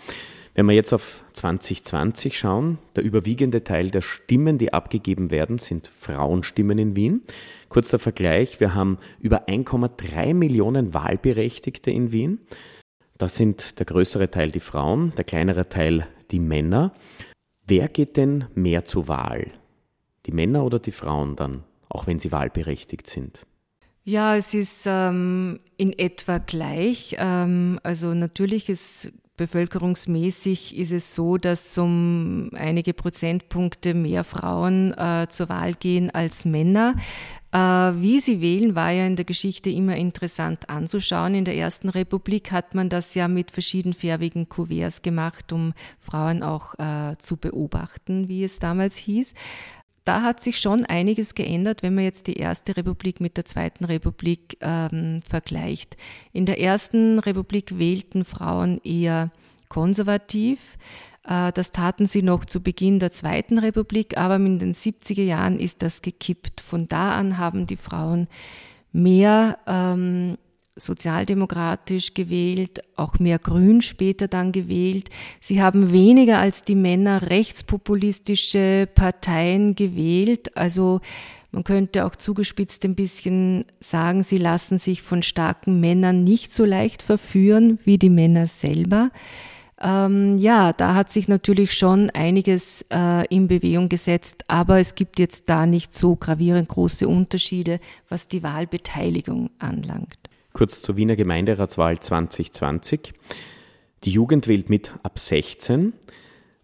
Wenn 0.54 0.66
wir 0.66 0.74
jetzt 0.74 0.92
auf 0.92 1.24
2020 1.32 2.38
schauen, 2.38 2.78
der 2.94 3.02
überwiegende 3.02 3.64
Teil 3.64 3.90
der 3.90 4.02
Stimmen, 4.02 4.56
die 4.56 4.72
abgegeben 4.72 5.32
werden, 5.32 5.58
sind 5.58 5.88
Frauenstimmen 5.88 6.78
in 6.78 6.94
Wien. 6.94 7.22
Kurzer 7.68 7.98
Vergleich, 7.98 8.60
wir 8.60 8.72
haben 8.72 8.98
über 9.18 9.48
1,3 9.48 10.32
Millionen 10.32 10.94
Wahlberechtigte 10.94 11.90
in 11.90 12.12
Wien. 12.12 12.38
Das 13.18 13.34
sind 13.34 13.80
der 13.80 13.86
größere 13.86 14.30
Teil 14.30 14.52
die 14.52 14.60
Frauen, 14.60 15.10
der 15.16 15.24
kleinere 15.24 15.68
Teil 15.68 16.06
die 16.30 16.40
Männer. 16.40 16.92
Wer 17.66 17.88
geht 17.88 18.16
denn 18.16 18.44
mehr 18.54 18.84
zur 18.84 19.08
Wahl? 19.08 19.48
Die 20.26 20.32
Männer 20.32 20.64
oder 20.64 20.78
die 20.78 20.92
Frauen 20.92 21.34
dann, 21.34 21.64
auch 21.88 22.06
wenn 22.06 22.20
sie 22.20 22.30
wahlberechtigt 22.30 23.08
sind? 23.08 23.44
Ja, 24.04 24.36
es 24.36 24.54
ist 24.54 24.84
ähm, 24.86 25.58
in 25.76 25.98
etwa 25.98 26.38
gleich. 26.38 27.16
Ähm, 27.18 27.80
also 27.82 28.14
natürlich 28.14 28.68
ist 28.68 29.10
Bevölkerungsmäßig 29.36 30.76
ist 30.76 30.92
es 30.92 31.14
so, 31.14 31.38
dass 31.38 31.76
um 31.76 32.50
einige 32.54 32.94
Prozentpunkte 32.94 33.92
mehr 33.92 34.22
Frauen 34.22 34.92
äh, 34.92 35.26
zur 35.28 35.48
Wahl 35.48 35.74
gehen 35.74 36.10
als 36.10 36.44
Männer. 36.44 36.94
Äh, 37.50 37.58
wie 37.58 38.20
sie 38.20 38.40
wählen, 38.40 38.74
war 38.74 38.90
ja 38.90 39.06
in 39.06 39.16
der 39.16 39.24
Geschichte 39.24 39.70
immer 39.70 39.96
interessant 39.96 40.70
anzuschauen. 40.70 41.34
In 41.34 41.44
der 41.44 41.56
Ersten 41.56 41.88
Republik 41.88 42.52
hat 42.52 42.74
man 42.74 42.88
das 42.88 43.14
ja 43.14 43.26
mit 43.26 43.50
verschiedenfärbigen 43.50 44.48
Kuverts 44.48 45.02
gemacht, 45.02 45.52
um 45.52 45.74
Frauen 45.98 46.42
auch 46.42 46.74
äh, 46.78 47.16
zu 47.18 47.36
beobachten, 47.36 48.28
wie 48.28 48.44
es 48.44 48.60
damals 48.60 48.96
hieß 48.96 49.34
da 50.04 50.22
hat 50.22 50.40
sich 50.40 50.60
schon 50.60 50.84
einiges 50.84 51.34
geändert, 51.34 51.82
wenn 51.82 51.94
man 51.94 52.04
jetzt 52.04 52.26
die 52.26 52.34
Erste 52.34 52.76
Republik 52.76 53.20
mit 53.20 53.36
der 53.36 53.44
Zweiten 53.44 53.84
Republik 53.84 54.58
ähm, 54.60 55.22
vergleicht. 55.28 55.96
In 56.32 56.46
der 56.46 56.60
Ersten 56.60 57.18
Republik 57.18 57.78
wählten 57.78 58.24
Frauen 58.24 58.80
eher 58.84 59.30
konservativ. 59.68 60.76
Äh, 61.26 61.52
das 61.52 61.72
taten 61.72 62.06
sie 62.06 62.22
noch 62.22 62.44
zu 62.44 62.62
Beginn 62.62 62.98
der 62.98 63.12
Zweiten 63.12 63.58
Republik, 63.58 64.18
aber 64.18 64.36
in 64.36 64.58
den 64.58 64.74
70er 64.74 65.22
Jahren 65.22 65.58
ist 65.58 65.82
das 65.82 66.02
gekippt. 66.02 66.60
Von 66.60 66.86
da 66.86 67.16
an 67.16 67.38
haben 67.38 67.66
die 67.66 67.76
Frauen 67.76 68.28
mehr 68.92 69.58
ähm, 69.66 70.36
sozialdemokratisch 70.76 72.14
gewählt, 72.14 72.82
auch 72.96 73.18
mehr 73.18 73.38
Grün 73.38 73.80
später 73.80 74.28
dann 74.28 74.52
gewählt. 74.52 75.08
Sie 75.40 75.62
haben 75.62 75.92
weniger 75.92 76.38
als 76.38 76.64
die 76.64 76.74
Männer 76.74 77.30
rechtspopulistische 77.30 78.88
Parteien 78.92 79.76
gewählt. 79.76 80.56
Also 80.56 81.00
man 81.52 81.62
könnte 81.62 82.04
auch 82.04 82.16
zugespitzt 82.16 82.84
ein 82.84 82.96
bisschen 82.96 83.64
sagen, 83.78 84.24
sie 84.24 84.38
lassen 84.38 84.78
sich 84.78 85.02
von 85.02 85.22
starken 85.22 85.78
Männern 85.78 86.24
nicht 86.24 86.52
so 86.52 86.64
leicht 86.64 87.02
verführen 87.02 87.78
wie 87.84 87.98
die 87.98 88.10
Männer 88.10 88.46
selber. 88.46 89.10
Ähm, 89.80 90.38
ja, 90.38 90.72
da 90.72 90.94
hat 90.94 91.12
sich 91.12 91.28
natürlich 91.28 91.74
schon 91.74 92.10
einiges 92.10 92.84
äh, 92.92 93.26
in 93.28 93.46
Bewegung 93.46 93.88
gesetzt, 93.88 94.44
aber 94.48 94.80
es 94.80 94.96
gibt 94.96 95.20
jetzt 95.20 95.48
da 95.48 95.66
nicht 95.66 95.94
so 95.94 96.16
gravierend 96.16 96.68
große 96.68 97.06
Unterschiede, 97.06 97.78
was 98.08 98.26
die 98.26 98.42
Wahlbeteiligung 98.42 99.50
anlangt. 99.58 100.18
Kurz 100.54 100.82
zur 100.82 100.96
Wiener 100.96 101.16
Gemeinderatswahl 101.16 101.98
2020. 101.98 103.12
Die 104.04 104.10
Jugend 104.10 104.46
wählt 104.46 104.70
mit 104.70 104.92
ab 105.02 105.18
16. 105.18 105.92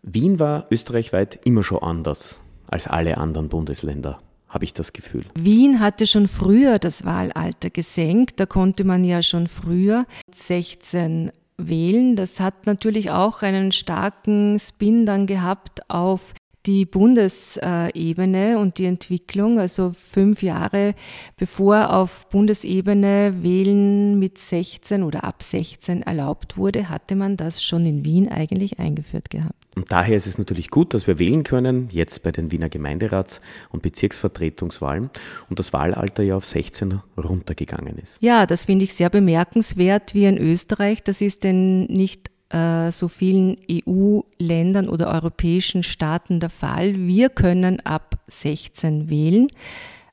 Wien 0.02 0.38
war 0.38 0.68
österreichweit 0.70 1.40
immer 1.44 1.64
schon 1.64 1.82
anders 1.82 2.40
als 2.68 2.86
alle 2.86 3.18
anderen 3.18 3.48
Bundesländer, 3.48 4.20
habe 4.48 4.64
ich 4.64 4.74
das 4.74 4.92
Gefühl. 4.92 5.24
Wien 5.34 5.80
hatte 5.80 6.06
schon 6.06 6.28
früher 6.28 6.78
das 6.78 7.04
Wahlalter 7.04 7.70
gesenkt. 7.70 8.38
Da 8.38 8.46
konnte 8.46 8.84
man 8.84 9.02
ja 9.02 9.22
schon 9.22 9.48
früher 9.48 10.06
16 10.32 11.32
wählen. 11.56 12.14
Das 12.14 12.38
hat 12.38 12.66
natürlich 12.66 13.10
auch 13.10 13.42
einen 13.42 13.72
starken 13.72 14.60
Spin 14.60 15.04
dann 15.04 15.26
gehabt 15.26 15.90
auf 15.90 16.32
die 16.66 16.84
Bundesebene 16.84 18.58
und 18.58 18.78
die 18.78 18.84
Entwicklung, 18.84 19.58
also 19.58 19.90
fünf 19.90 20.42
Jahre 20.42 20.94
bevor 21.36 21.92
auf 21.92 22.28
Bundesebene 22.28 23.42
Wählen 23.42 24.18
mit 24.18 24.38
16 24.38 25.02
oder 25.02 25.24
ab 25.24 25.42
16 25.42 26.02
erlaubt 26.02 26.58
wurde, 26.58 26.88
hatte 26.88 27.16
man 27.16 27.36
das 27.36 27.62
schon 27.62 27.84
in 27.84 28.04
Wien 28.04 28.28
eigentlich 28.28 28.78
eingeführt 28.78 29.30
gehabt. 29.30 29.54
Und 29.76 29.92
daher 29.92 30.16
ist 30.16 30.26
es 30.26 30.36
natürlich 30.36 30.68
gut, 30.68 30.94
dass 30.94 31.06
wir 31.06 31.18
wählen 31.18 31.44
können, 31.44 31.88
jetzt 31.92 32.22
bei 32.22 32.32
den 32.32 32.50
Wiener 32.50 32.68
Gemeinderats- 32.68 33.40
und 33.70 33.82
Bezirksvertretungswahlen 33.82 35.10
und 35.48 35.58
das 35.58 35.72
Wahlalter 35.72 36.22
ja 36.24 36.34
auf 36.36 36.44
16 36.44 37.00
runtergegangen 37.16 37.96
ist. 37.98 38.16
Ja, 38.20 38.46
das 38.46 38.64
finde 38.64 38.84
ich 38.84 38.94
sehr 38.94 39.10
bemerkenswert 39.10 40.12
wie 40.12 40.24
in 40.24 40.38
Österreich. 40.38 41.04
Das 41.04 41.20
ist 41.20 41.44
denn 41.44 41.84
nicht 41.84 42.29
äh, 42.50 42.90
so 42.90 43.08
vielen 43.08 43.56
EU-Ländern 43.70 44.88
oder 44.88 45.08
europäischen 45.08 45.82
Staaten 45.82 46.40
der 46.40 46.50
Fall. 46.50 46.94
Wir 46.96 47.28
können 47.28 47.80
ab 47.80 48.16
16 48.26 49.08
wählen. 49.08 49.48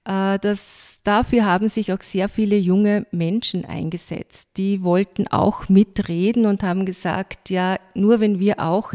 Äh, 0.08 0.40
das, 0.40 1.02
dafür 1.04 1.46
haben 1.46 1.68
sich 1.68 1.92
auch 1.92 2.02
sehr 2.02 2.30
viele 2.30 2.56
junge 2.56 3.06
Menschen 3.12 3.66
eingesetzt. 3.66 4.50
Die 4.58 4.82
wollten 4.82 5.28
auch 5.28 5.68
mitreden 5.68 6.46
und 6.46 6.64
haben 6.64 6.86
gesagt, 6.86 7.50
ja, 7.50 7.78
nur 7.94 8.20
wenn 8.20 8.40
wir 8.40 8.60
auch 8.60 8.94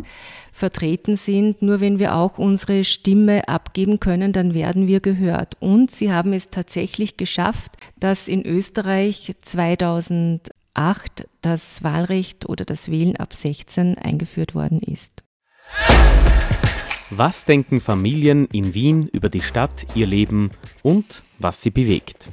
vertreten 0.52 1.16
sind, 1.16 1.62
nur 1.62 1.80
wenn 1.80 1.98
wir 1.98 2.14
auch 2.14 2.38
unsere 2.38 2.84
Stimme 2.84 3.48
abgeben 3.48 4.00
können, 4.00 4.32
dann 4.32 4.54
werden 4.54 4.86
wir 4.86 5.00
gehört. 5.00 5.56
Und 5.60 5.90
sie 5.90 6.12
haben 6.12 6.32
es 6.32 6.50
tatsächlich 6.50 7.16
geschafft, 7.16 7.72
dass 7.98 8.28
in 8.28 8.46
Österreich 8.46 9.34
2008 10.74 11.28
das 11.42 11.82
Wahlrecht 11.82 12.48
oder 12.48 12.64
das 12.64 12.90
Wählen 12.90 13.16
ab 13.16 13.34
16 13.34 13.98
eingeführt 13.98 14.54
worden 14.54 14.80
ist. 14.80 15.22
Was 17.10 17.44
denken 17.44 17.80
Familien 17.80 18.46
in 18.46 18.74
Wien 18.74 19.06
über 19.08 19.28
die 19.28 19.42
Stadt, 19.42 19.86
ihr 19.94 20.06
Leben 20.06 20.50
und 20.82 21.22
was 21.38 21.60
sie 21.60 21.70
bewegt? 21.70 22.30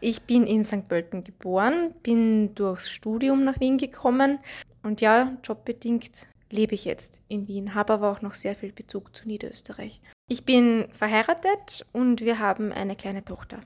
Ich 0.00 0.22
bin 0.22 0.46
in 0.46 0.62
St. 0.62 0.88
Pölten 0.88 1.24
geboren, 1.24 1.92
bin 2.02 2.54
durchs 2.54 2.90
Studium 2.90 3.44
nach 3.44 3.58
Wien 3.58 3.76
gekommen 3.76 4.38
und 4.82 5.00
ja, 5.00 5.36
jobbedingt 5.42 6.28
lebe 6.50 6.74
ich 6.74 6.84
jetzt 6.84 7.22
in 7.28 7.48
Wien, 7.48 7.74
habe 7.74 7.94
aber 7.94 8.10
auch 8.10 8.22
noch 8.22 8.34
sehr 8.34 8.54
viel 8.54 8.72
Bezug 8.72 9.14
zu 9.14 9.26
Niederösterreich. 9.26 10.00
Ich 10.28 10.44
bin 10.44 10.86
verheiratet 10.92 11.86
und 11.92 12.20
wir 12.20 12.38
haben 12.38 12.72
eine 12.72 12.96
kleine 12.96 13.24
Tochter. 13.24 13.60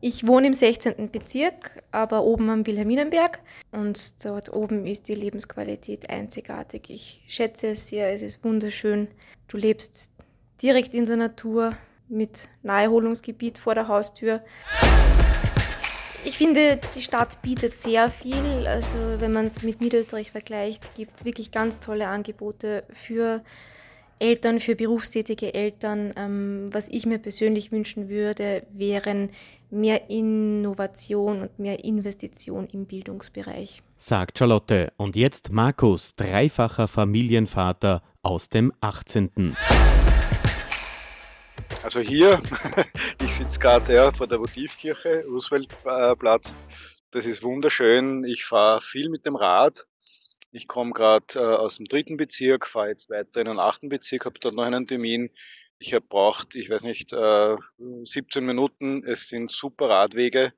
Ich 0.00 0.26
wohne 0.26 0.48
im 0.48 0.52
16. 0.52 1.10
Bezirk, 1.10 1.82
aber 1.90 2.24
oben 2.24 2.50
am 2.50 2.66
Wilhelminenberg 2.66 3.40
und 3.72 4.22
dort 4.24 4.52
oben 4.52 4.86
ist 4.86 5.08
die 5.08 5.14
Lebensqualität 5.14 6.10
einzigartig. 6.10 6.90
Ich 6.90 7.24
schätze 7.26 7.68
es 7.68 7.88
sehr, 7.88 8.12
es 8.12 8.20
ist 8.20 8.44
wunderschön. 8.44 9.08
Du 9.48 9.56
lebst 9.56 10.10
direkt 10.60 10.94
in 10.94 11.06
der 11.06 11.16
Natur 11.16 11.72
mit 12.08 12.50
Naherholungsgebiet 12.62 13.58
vor 13.58 13.74
der 13.74 13.88
Haustür. 13.88 14.42
Ich 16.26 16.38
finde, 16.38 16.80
die 16.96 17.02
Stadt 17.02 17.42
bietet 17.42 17.76
sehr 17.76 18.10
viel. 18.10 18.66
Also 18.66 18.96
wenn 19.18 19.32
man 19.32 19.46
es 19.46 19.62
mit 19.62 19.80
Niederösterreich 19.82 20.30
vergleicht, 20.30 20.94
gibt 20.94 21.16
es 21.16 21.24
wirklich 21.24 21.50
ganz 21.50 21.80
tolle 21.80 22.08
Angebote 22.08 22.84
für 22.92 23.42
Eltern, 24.18 24.58
für 24.58 24.74
berufstätige 24.74 25.52
Eltern. 25.52 26.14
Ähm, 26.16 26.68
was 26.72 26.88
ich 26.88 27.04
mir 27.04 27.18
persönlich 27.18 27.72
wünschen 27.72 28.08
würde, 28.08 28.62
wären 28.72 29.30
mehr 29.70 30.08
Innovation 30.08 31.42
und 31.42 31.58
mehr 31.58 31.84
Investition 31.84 32.68
im 32.72 32.86
Bildungsbereich. 32.86 33.82
Sagt 33.96 34.38
Charlotte. 34.38 34.92
Und 34.96 35.16
jetzt 35.16 35.52
Markus, 35.52 36.14
dreifacher 36.14 36.88
Familienvater 36.88 38.02
aus 38.22 38.48
dem 38.48 38.72
18. 38.80 39.54
Also 41.84 42.00
hier, 42.00 42.40
ich 43.22 43.34
sitze 43.34 43.58
gerade 43.58 43.92
ja, 43.92 44.10
vor 44.10 44.26
der 44.26 44.38
Votivkirche, 44.40 45.26
Rooseveltplatz. 45.26 46.56
Das 47.10 47.26
ist 47.26 47.42
wunderschön. 47.42 48.24
Ich 48.24 48.46
fahre 48.46 48.80
viel 48.80 49.10
mit 49.10 49.26
dem 49.26 49.36
Rad. 49.36 49.86
Ich 50.50 50.66
komme 50.66 50.92
gerade 50.92 51.26
äh, 51.34 51.40
aus 51.40 51.76
dem 51.76 51.84
dritten 51.84 52.16
Bezirk, 52.16 52.66
fahre 52.66 52.88
jetzt 52.88 53.10
weiter 53.10 53.42
in 53.42 53.48
den 53.48 53.58
achten 53.58 53.90
Bezirk, 53.90 54.24
habe 54.24 54.40
dort 54.40 54.54
noch 54.54 54.64
einen 54.64 54.86
Termin. 54.86 55.28
Ich 55.78 55.92
habe 55.92 56.06
braucht, 56.08 56.54
ich 56.54 56.70
weiß 56.70 56.84
nicht, 56.84 57.12
äh, 57.12 57.56
17 58.04 58.46
Minuten. 58.46 59.04
Es 59.04 59.28
sind 59.28 59.50
super 59.50 59.90
Radwege. 59.90 60.54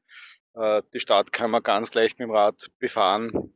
Äh, 0.55 0.83
die 0.95 1.01
Stadt 1.01 1.33
kann 1.33 1.51
man 1.51 1.65
ganz 1.65 1.93
leicht 1.95 2.21
mit 2.21 2.29
dem 2.29 2.37
Rad 2.37 2.71
befahren. 2.79 3.53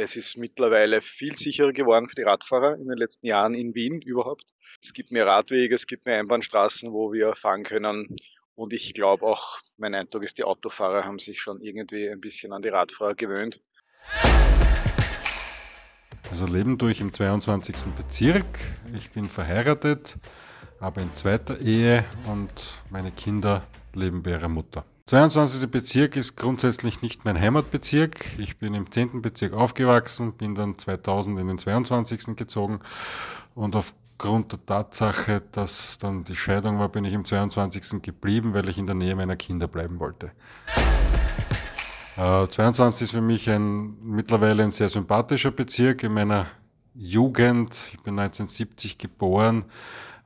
Es 0.00 0.14
ist 0.14 0.36
mittlerweile 0.36 1.00
viel 1.00 1.36
sicherer 1.36 1.72
geworden 1.72 2.08
für 2.08 2.14
die 2.14 2.22
Radfahrer 2.22 2.76
in 2.76 2.86
den 2.86 2.96
letzten 2.96 3.26
Jahren 3.26 3.54
in 3.54 3.74
Wien 3.74 4.00
überhaupt. 4.00 4.44
Es 4.80 4.92
gibt 4.92 5.10
mehr 5.10 5.26
Radwege, 5.26 5.74
es 5.74 5.88
gibt 5.88 6.06
mehr 6.06 6.20
Einbahnstraßen, 6.20 6.92
wo 6.92 7.12
wir 7.12 7.34
fahren 7.34 7.64
können. 7.64 8.14
Und 8.54 8.72
ich 8.72 8.94
glaube 8.94 9.26
auch, 9.26 9.58
mein 9.76 9.96
Eindruck 9.96 10.22
ist, 10.22 10.38
die 10.38 10.44
Autofahrer 10.44 11.04
haben 11.04 11.18
sich 11.18 11.40
schon 11.40 11.60
irgendwie 11.60 12.08
ein 12.08 12.20
bisschen 12.20 12.52
an 12.52 12.62
die 12.62 12.68
Radfahrer 12.68 13.16
gewöhnt. 13.16 13.60
Also 16.30 16.46
leben 16.46 16.78
durch 16.78 17.00
im 17.00 17.12
22. 17.12 17.74
Bezirk. 17.96 18.46
Ich 18.96 19.10
bin 19.10 19.28
verheiratet 19.28 20.16
aber 20.78 21.00
in 21.00 21.12
zweiter 21.12 21.60
Ehe 21.60 22.04
und 22.28 22.52
meine 22.90 23.10
Kinder 23.10 23.66
leben 23.94 24.22
bei 24.22 24.30
ihrer 24.30 24.48
Mutter. 24.48 24.84
22. 25.08 25.70
Bezirk 25.70 26.16
ist 26.16 26.36
grundsätzlich 26.36 27.00
nicht 27.00 27.24
mein 27.24 27.40
Heimatbezirk. 27.40 28.38
Ich 28.38 28.58
bin 28.58 28.74
im 28.74 28.90
10. 28.90 29.22
Bezirk 29.22 29.54
aufgewachsen, 29.54 30.34
bin 30.34 30.54
dann 30.54 30.76
2000 30.76 31.40
in 31.40 31.48
den 31.48 31.56
22. 31.56 32.36
gezogen 32.36 32.80
und 33.54 33.74
aufgrund 33.74 34.52
der 34.52 34.66
Tatsache, 34.66 35.40
dass 35.50 35.96
dann 35.96 36.24
die 36.24 36.36
Scheidung 36.36 36.78
war, 36.78 36.90
bin 36.90 37.06
ich 37.06 37.14
im 37.14 37.24
22. 37.24 38.02
geblieben, 38.02 38.52
weil 38.52 38.68
ich 38.68 38.76
in 38.76 38.84
der 38.84 38.96
Nähe 38.96 39.16
meiner 39.16 39.36
Kinder 39.36 39.66
bleiben 39.66 39.98
wollte. 39.98 40.30
Äh, 42.18 42.46
22 42.46 43.04
ist 43.04 43.12
für 43.12 43.22
mich 43.22 43.48
ein 43.48 43.96
mittlerweile 44.02 44.62
ein 44.62 44.70
sehr 44.70 44.90
sympathischer 44.90 45.52
Bezirk. 45.52 46.02
In 46.02 46.12
meiner 46.12 46.48
Jugend, 46.94 47.92
ich 47.94 48.02
bin 48.02 48.18
1970 48.18 48.98
geboren, 48.98 49.64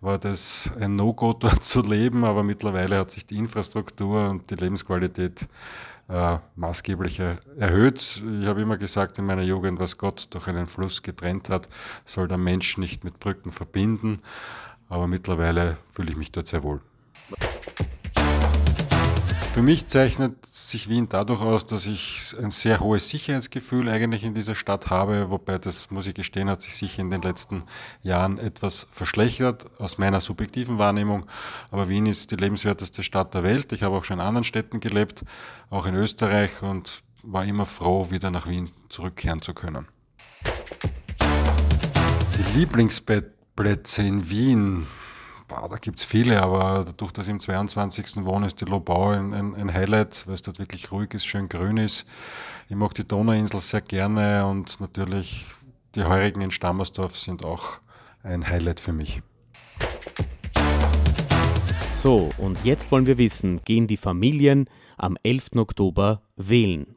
war 0.02 0.18
das 0.18 0.70
ein 0.78 0.96
No-Go 0.96 1.32
dort 1.40 1.64
zu 1.64 1.80
leben, 1.80 2.24
aber 2.24 2.42
mittlerweile 2.42 2.98
hat 2.98 3.10
sich 3.10 3.24
die 3.24 3.38
Infrastruktur 3.38 4.28
und 4.28 4.50
die 4.50 4.56
Lebensqualität 4.56 5.48
äh, 6.08 6.38
maßgeblich 6.56 7.20
erhöht. 7.20 8.22
Ich 8.40 8.46
habe 8.46 8.60
immer 8.60 8.76
gesagt 8.76 9.18
in 9.18 9.24
meiner 9.24 9.42
Jugend, 9.42 9.78
was 9.78 9.96
Gott 9.96 10.26
durch 10.30 10.48
einen 10.48 10.66
Fluss 10.66 11.02
getrennt 11.02 11.48
hat, 11.48 11.68
soll 12.04 12.28
der 12.28 12.38
Mensch 12.38 12.76
nicht 12.76 13.04
mit 13.04 13.20
Brücken 13.20 13.52
verbinden, 13.52 14.18
aber 14.88 15.06
mittlerweile 15.06 15.78
fühle 15.90 16.10
ich 16.10 16.16
mich 16.16 16.32
dort 16.32 16.48
sehr 16.48 16.62
wohl. 16.62 16.80
Für 19.52 19.60
mich 19.60 19.86
zeichnet 19.86 20.46
sich 20.46 20.88
Wien 20.88 21.10
dadurch 21.10 21.42
aus, 21.42 21.66
dass 21.66 21.86
ich 21.86 22.34
ein 22.42 22.50
sehr 22.50 22.80
hohes 22.80 23.10
Sicherheitsgefühl 23.10 23.86
eigentlich 23.90 24.24
in 24.24 24.32
dieser 24.32 24.54
Stadt 24.54 24.88
habe, 24.88 25.28
wobei 25.28 25.58
das, 25.58 25.90
muss 25.90 26.06
ich 26.06 26.14
gestehen, 26.14 26.48
hat 26.48 26.62
sich 26.62 26.74
sicher 26.74 27.02
in 27.02 27.10
den 27.10 27.20
letzten 27.20 27.64
Jahren 28.02 28.38
etwas 28.38 28.86
verschlechtert 28.90 29.66
aus 29.78 29.98
meiner 29.98 30.22
subjektiven 30.22 30.78
Wahrnehmung. 30.78 31.26
Aber 31.70 31.90
Wien 31.90 32.06
ist 32.06 32.30
die 32.30 32.36
lebenswerteste 32.36 33.02
Stadt 33.02 33.34
der 33.34 33.42
Welt. 33.42 33.72
Ich 33.72 33.82
habe 33.82 33.94
auch 33.94 34.04
schon 34.04 34.20
in 34.20 34.26
anderen 34.26 34.44
Städten 34.44 34.80
gelebt, 34.80 35.22
auch 35.68 35.84
in 35.84 35.96
Österreich 35.96 36.62
und 36.62 37.02
war 37.22 37.44
immer 37.44 37.66
froh, 37.66 38.10
wieder 38.10 38.30
nach 38.30 38.48
Wien 38.48 38.70
zurückkehren 38.88 39.42
zu 39.42 39.52
können. 39.52 39.86
Die 42.38 42.58
Lieblingsplätze 42.58 44.00
in 44.00 44.30
Wien 44.30 44.86
boah, 45.52 45.68
da 45.68 45.76
gibt 45.76 45.98
es 45.98 46.04
viele, 46.04 46.42
aber 46.42 46.84
dadurch, 46.86 47.12
dass 47.12 47.26
ich 47.26 47.30
im 47.30 47.40
22. 47.40 48.24
wohne, 48.24 48.46
ist 48.46 48.60
die 48.60 48.64
Lobau 48.64 49.10
ein, 49.10 49.34
ein, 49.34 49.54
ein 49.54 49.72
Highlight, 49.72 50.26
weil 50.26 50.34
es 50.34 50.42
dort 50.42 50.58
wirklich 50.58 50.90
ruhig 50.90 51.12
ist, 51.14 51.26
schön 51.26 51.48
grün 51.48 51.76
ist. 51.76 52.06
Ich 52.68 52.76
mag 52.76 52.94
die 52.94 53.06
Donauinsel 53.06 53.60
sehr 53.60 53.82
gerne 53.82 54.46
und 54.46 54.80
natürlich 54.80 55.46
die 55.94 56.04
Heurigen 56.04 56.40
in 56.40 56.50
Stammersdorf 56.50 57.18
sind 57.18 57.44
auch 57.44 57.78
ein 58.22 58.48
Highlight 58.48 58.80
für 58.80 58.92
mich. 58.92 59.20
So, 61.90 62.30
und 62.38 62.64
jetzt 62.64 62.90
wollen 62.90 63.06
wir 63.06 63.18
wissen, 63.18 63.60
gehen 63.64 63.86
die 63.86 63.96
Familien 63.96 64.68
am 64.96 65.16
11. 65.22 65.56
Oktober 65.56 66.22
wählen? 66.36 66.96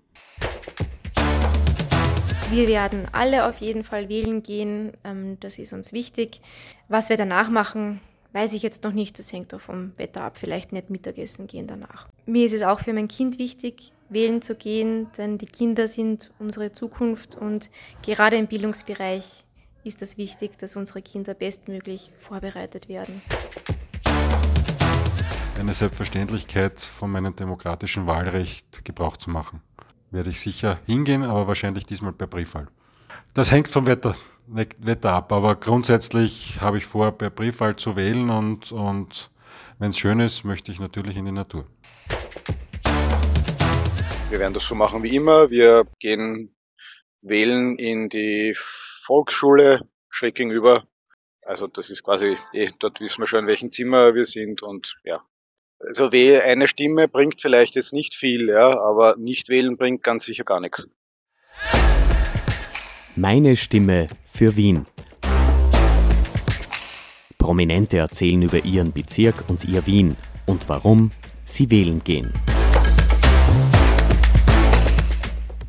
Wir 2.52 2.68
werden 2.68 3.08
alle 3.12 3.50
auf 3.50 3.58
jeden 3.58 3.84
Fall 3.84 4.08
wählen 4.08 4.42
gehen. 4.42 4.94
Ähm, 5.04 5.38
das 5.42 5.60
ist 5.60 5.74
uns 5.74 5.92
wichtig. 5.94 6.40
Was 6.88 7.10
wir 7.10 7.18
danach 7.18 7.50
machen, 7.50 8.00
Weiß 8.36 8.52
ich 8.52 8.64
jetzt 8.64 8.84
noch 8.84 8.92
nicht, 8.92 9.18
das 9.18 9.32
hängt 9.32 9.54
auch 9.54 9.62
vom 9.62 9.98
Wetter 9.98 10.26
ab, 10.26 10.38
vielleicht 10.38 10.74
nicht 10.74 10.90
Mittagessen 10.90 11.48
gehen 11.48 11.68
danach. 11.68 12.10
Mir 12.26 12.46
ist 12.46 12.54
es 12.54 12.64
auch 12.64 12.82
für 12.82 12.92
mein 12.92 13.08
Kind 13.08 13.40
wichtig, 13.40 13.94
wählen 14.10 14.42
zu 14.42 14.56
gehen, 14.56 15.08
denn 15.18 15.38
die 15.38 15.46
Kinder 15.46 15.88
sind 15.88 16.34
unsere 16.38 16.74
Zukunft 16.74 17.36
und 17.36 17.70
gerade 18.02 18.36
im 18.36 18.48
Bildungsbereich 18.48 19.46
ist 19.86 20.02
es 20.02 20.18
wichtig, 20.18 20.58
dass 20.58 20.76
unsere 20.76 21.02
Kinder 21.02 21.34
bestmöglich 21.34 22.12
vorbereitet 22.20 22.90
werden. 22.90 23.22
Eine 25.58 25.74
Selbstverständlichkeit 25.74 26.82
von 26.82 27.12
meinem 27.12 27.38
demokratischen 27.38 28.06
Wahlrecht 28.06 28.84
Gebrauch 28.84 29.16
zu 29.16 29.30
machen. 29.30 29.62
Werde 30.12 30.32
ich 30.32 30.42
sicher 30.42 30.80
hingehen, 30.86 31.24
aber 31.24 31.48
wahrscheinlich 31.48 31.86
diesmal 31.86 32.12
per 32.12 32.28
Briefwahl. 32.28 32.68
Das 33.34 33.50
hängt 33.50 33.70
vom 33.70 33.86
Wetter 33.86 34.14
Wetter 34.48 35.14
ab. 35.14 35.32
Aber 35.32 35.56
grundsätzlich 35.56 36.60
habe 36.62 36.78
ich 36.78 36.86
vor, 36.86 37.12
per 37.12 37.30
Briefwahl 37.30 37.76
zu 37.76 37.96
wählen 37.96 38.30
und, 38.30 38.72
und 38.72 39.30
wenn 39.80 39.90
es 39.90 39.98
schön 39.98 40.20
ist, 40.20 40.44
möchte 40.44 40.72
ich 40.72 40.80
natürlich 40.80 41.18
in 41.18 41.26
die 41.26 41.32
Natur. 41.32 41.66
Wir 44.30 44.40
werden 44.40 44.54
das 44.54 44.66
so 44.66 44.76
machen 44.76 45.04
wie 45.04 45.16
immer. 45.16 45.50
Wir 45.50 45.84
gehen 46.00 46.56
wählen 47.22 47.78
in 47.78 48.10
die 48.10 48.54
Volksschule 48.56 49.88
schräg 50.10 50.36
gegenüber. 50.36 50.88
Also 51.44 51.68
das 51.68 51.90
ist 51.90 52.04
quasi, 52.04 52.38
eh, 52.54 52.70
dort 52.80 53.00
wissen 53.02 53.22
wir 53.22 53.28
schon, 53.28 53.42
in 53.42 53.48
welchem 53.48 53.72
Zimmer 53.72 54.16
wir 54.16 54.26
sind 54.26 54.64
und 54.64 54.98
ja. 55.04 55.24
Also 55.80 56.10
eine 56.10 56.68
Stimme 56.68 57.08
bringt 57.08 57.42
vielleicht 57.42 57.76
jetzt 57.76 57.94
nicht 57.94 58.16
viel, 58.16 58.48
ja, 58.48 58.80
aber 58.80 59.18
nicht 59.18 59.50
wählen 59.50 59.78
bringt 59.78 60.04
ganz 60.04 60.26
sicher 60.26 60.44
gar 60.44 60.60
nichts. 60.60 60.88
Meine 63.18 63.56
Stimme 63.56 64.08
für 64.26 64.58
Wien. 64.58 64.86
Prominente 67.38 67.98
erzählen 67.98 68.42
über 68.42 68.66
ihren 68.66 68.92
Bezirk 68.92 69.46
und 69.48 69.64
ihr 69.64 69.88
Wien 69.88 70.18
und 70.46 70.68
warum 70.68 71.12
sie 71.46 71.72
wählen 71.72 72.04
gehen. 72.04 72.34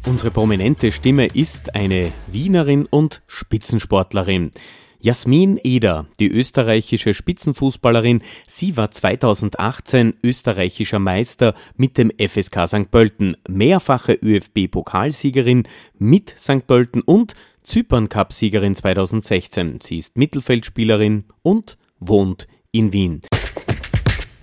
Unsere 0.06 0.32
prominente 0.32 0.90
Stimme 0.90 1.26
ist 1.26 1.76
eine 1.76 2.10
Wienerin 2.26 2.84
und 2.84 3.22
Spitzensportlerin. 3.28 4.50
Jasmin 5.00 5.60
Eder, 5.62 6.06
die 6.18 6.28
österreichische 6.28 7.14
Spitzenfußballerin, 7.14 8.22
sie 8.46 8.76
war 8.76 8.90
2018 8.90 10.14
österreichischer 10.22 10.98
Meister 10.98 11.54
mit 11.76 11.98
dem 11.98 12.10
FSK 12.10 12.66
St. 12.66 12.90
Pölten, 12.90 13.36
mehrfache 13.48 14.14
ÖFB-Pokalsiegerin 14.14 15.64
mit 15.98 16.34
St. 16.38 16.66
Pölten 16.66 17.02
und 17.02 17.34
Zypern-Cup-Siegerin 17.62 18.74
2016. 18.74 19.80
Sie 19.80 19.98
ist 19.98 20.16
Mittelfeldspielerin 20.16 21.24
und 21.42 21.78
wohnt 21.98 22.46
in 22.72 22.92
Wien. 22.92 23.20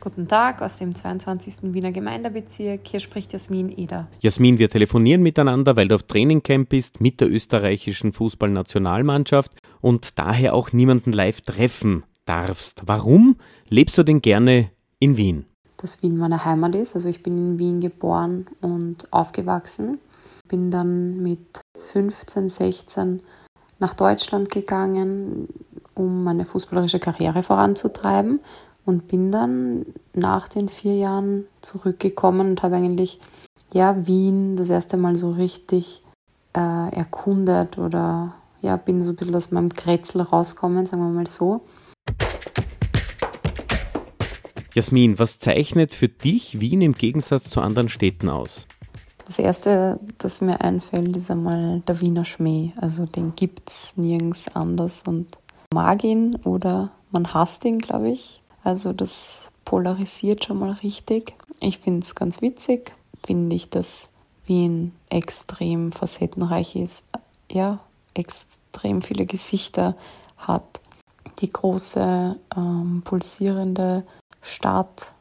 Guten 0.03 0.27
Tag 0.27 0.61
aus 0.61 0.79
dem 0.79 0.93
22. 0.93 1.73
Wiener 1.73 1.93
Gemeindebezirk. 1.93 2.81
Hier 2.85 2.99
spricht 2.99 3.31
Jasmin 3.31 3.69
Eder. 3.69 4.09
Jasmin, 4.19 4.59
wir 4.59 4.69
telefonieren 4.69 5.23
miteinander, 5.23 5.77
weil 5.77 5.87
du 5.87 5.95
auf 5.95 6.03
Trainingcamp 6.03 6.67
bist 6.67 6.99
mit 6.99 7.21
der 7.21 7.31
österreichischen 7.31 8.11
Fußballnationalmannschaft 8.11 9.53
und 9.79 10.19
daher 10.19 10.55
auch 10.55 10.73
niemanden 10.73 11.13
live 11.13 11.39
treffen 11.39 12.03
darfst. 12.25 12.81
Warum 12.85 13.37
lebst 13.69 13.97
du 13.97 14.03
denn 14.03 14.21
gerne 14.21 14.71
in 14.99 15.15
Wien? 15.15 15.45
Dass 15.77 16.03
Wien 16.03 16.17
meine 16.17 16.43
Heimat 16.43 16.75
ist. 16.75 16.95
Also 16.95 17.07
ich 17.07 17.23
bin 17.23 17.37
in 17.37 17.59
Wien 17.59 17.79
geboren 17.79 18.47
und 18.59 19.07
aufgewachsen. 19.13 19.99
Bin 20.49 20.69
dann 20.69 21.23
mit 21.23 21.61
15, 21.93 22.49
16 22.49 23.21
nach 23.79 23.93
Deutschland 23.93 24.49
gegangen, 24.49 25.47
um 25.95 26.25
meine 26.25 26.43
fußballerische 26.43 26.99
Karriere 26.99 27.41
voranzutreiben 27.41 28.41
und 28.85 29.07
bin 29.07 29.31
dann 29.31 29.85
nach 30.13 30.47
den 30.47 30.69
vier 30.69 30.95
Jahren 30.95 31.45
zurückgekommen 31.61 32.51
und 32.51 32.63
habe 32.63 32.75
eigentlich 32.75 33.19
ja 33.71 34.05
Wien 34.05 34.55
das 34.55 34.69
erste 34.69 34.97
Mal 34.97 35.15
so 35.15 35.31
richtig 35.31 36.01
äh, 36.55 36.95
erkundet 36.95 37.77
oder 37.77 38.35
ja 38.61 38.77
bin 38.77 39.03
so 39.03 39.11
ein 39.11 39.15
bisschen 39.15 39.35
aus 39.35 39.51
meinem 39.51 39.73
Kretzel 39.73 40.21
rausgekommen, 40.21 40.85
sagen 40.85 41.03
wir 41.03 41.09
mal 41.09 41.27
so. 41.27 41.61
Jasmin, 44.73 45.19
was 45.19 45.37
zeichnet 45.37 45.93
für 45.93 46.07
dich 46.07 46.59
Wien 46.59 46.81
im 46.81 46.93
Gegensatz 46.93 47.49
zu 47.49 47.61
anderen 47.61 47.89
Städten 47.89 48.29
aus? 48.29 48.65
Das 49.25 49.39
erste, 49.39 49.99
das 50.17 50.41
mir 50.41 50.61
einfällt, 50.61 51.15
ist 51.15 51.31
einmal 51.31 51.81
der 51.87 52.01
Wiener 52.01 52.25
Schmäh. 52.25 52.71
Also 52.75 53.05
den 53.05 53.35
gibt 53.35 53.69
es 53.69 53.93
nirgends 53.95 54.53
anders 54.55 55.03
und 55.07 55.37
mag 55.73 56.03
ihn 56.03 56.35
oder 56.43 56.91
man 57.11 57.33
hasst 57.33 57.63
ihn, 57.65 57.79
glaube 57.79 58.09
ich. 58.09 58.42
Also 58.63 58.93
das 58.93 59.51
polarisiert 59.65 60.45
schon 60.45 60.59
mal 60.59 60.71
richtig. 60.71 61.35
Ich 61.59 61.79
finde 61.79 62.01
es 62.01 62.15
ganz 62.15 62.41
witzig. 62.41 62.93
Finde 63.25 63.55
ich, 63.55 63.69
dass 63.69 64.09
Wien 64.45 64.93
extrem 65.09 65.91
facettenreich 65.91 66.75
ist. 66.75 67.03
Ja, 67.51 67.79
extrem 68.13 69.01
viele 69.01 69.25
Gesichter 69.25 69.95
hat. 70.37 70.81
Die 71.39 71.51
große, 71.51 72.37
ähm, 72.55 73.01
pulsierende 73.03 74.03
Stadt. 74.41 75.11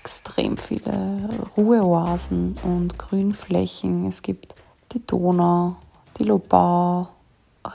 Extrem 0.00 0.56
viele 0.56 1.28
Ruheoasen 1.56 2.56
und 2.62 2.98
Grünflächen. 2.98 4.06
Es 4.06 4.22
gibt 4.22 4.54
die 4.92 5.06
Donau, 5.06 5.76
die 6.18 6.24
Lobau, 6.24 7.08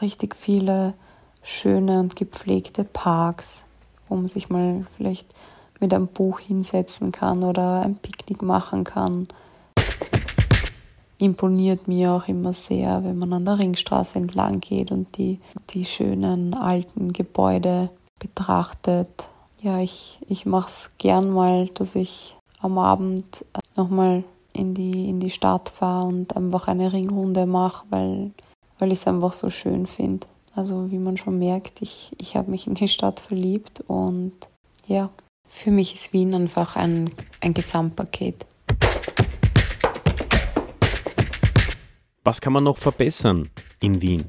richtig 0.01 0.35
viele 0.35 0.93
schöne 1.41 1.99
und 1.99 2.15
gepflegte 2.15 2.83
Parks, 2.83 3.65
wo 4.07 4.15
man 4.15 4.27
sich 4.27 4.49
mal 4.49 4.85
vielleicht 4.95 5.33
mit 5.79 5.93
einem 5.93 6.07
Buch 6.07 6.39
hinsetzen 6.39 7.11
kann 7.11 7.43
oder 7.43 7.81
ein 7.81 7.95
Picknick 7.95 8.41
machen 8.41 8.83
kann. 8.83 9.27
Imponiert 11.17 11.87
mir 11.87 12.13
auch 12.13 12.27
immer 12.27 12.53
sehr, 12.53 13.03
wenn 13.03 13.17
man 13.17 13.33
an 13.33 13.45
der 13.45 13.59
Ringstraße 13.59 14.17
entlang 14.19 14.61
geht 14.61 14.91
und 14.91 15.17
die, 15.17 15.39
die 15.71 15.85
schönen 15.85 16.53
alten 16.53 17.11
Gebäude 17.11 17.89
betrachtet. 18.19 19.27
Ja, 19.61 19.79
ich, 19.79 20.19
ich 20.27 20.45
mache 20.45 20.67
es 20.67 20.91
gern 20.97 21.29
mal, 21.29 21.67
dass 21.73 21.95
ich 21.95 22.37
am 22.61 22.77
Abend 22.77 23.45
nochmal 23.75 24.23
in 24.53 24.73
die, 24.73 25.09
in 25.09 25.19
die 25.19 25.29
Stadt 25.29 25.69
fahre 25.69 26.07
und 26.07 26.35
einfach 26.35 26.67
eine 26.67 26.91
Ringrunde 26.91 27.45
mache, 27.45 27.85
weil, 27.89 28.31
weil 28.77 28.91
ich 28.91 28.99
es 28.99 29.07
einfach 29.07 29.33
so 29.33 29.49
schön 29.49 29.85
finde. 29.85 30.27
Also 30.59 30.91
wie 30.91 30.97
man 30.97 31.15
schon 31.15 31.39
merkt, 31.39 31.81
ich, 31.81 32.11
ich 32.17 32.35
habe 32.35 32.51
mich 32.51 32.67
in 32.67 32.73
die 32.73 32.89
Stadt 32.89 33.21
verliebt 33.21 33.79
und 33.87 34.33
ja, 34.87 35.09
für 35.47 35.71
mich 35.71 35.93
ist 35.93 36.11
Wien 36.11 36.33
einfach 36.33 36.75
ein, 36.75 37.13
ein 37.39 37.53
Gesamtpaket. 37.53 38.45
Was 42.25 42.41
kann 42.41 42.51
man 42.51 42.65
noch 42.65 42.77
verbessern 42.77 43.47
in 43.81 44.01
Wien? 44.01 44.25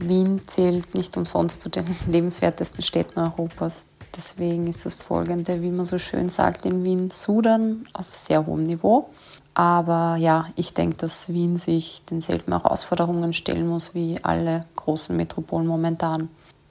Wien 0.00 0.40
zählt 0.48 0.96
nicht 0.96 1.16
umsonst 1.16 1.60
zu 1.60 1.68
den 1.68 1.86
lebenswertesten 2.08 2.82
Städten 2.82 3.20
Europas. 3.20 3.86
Deswegen 4.16 4.66
ist 4.66 4.84
das 4.84 4.94
Folgende, 4.94 5.62
wie 5.62 5.70
man 5.70 5.84
so 5.84 5.98
schön 5.98 6.28
sagt, 6.28 6.64
in 6.66 6.84
Wien 6.84 7.10
Sudern 7.10 7.86
auf 7.92 8.06
sehr 8.12 8.46
hohem 8.46 8.64
Niveau. 8.64 9.10
Aber 9.54 10.16
ja, 10.18 10.46
ich 10.56 10.72
denke, 10.74 10.96
dass 10.98 11.32
Wien 11.32 11.58
sich 11.58 12.02
denselben 12.08 12.52
Herausforderungen 12.52 13.32
stellen 13.32 13.68
muss 13.68 13.94
wie 13.94 14.18
alle 14.22 14.66
großen 14.76 15.16
Metropolen 15.16 15.66
momentan. 15.66 16.28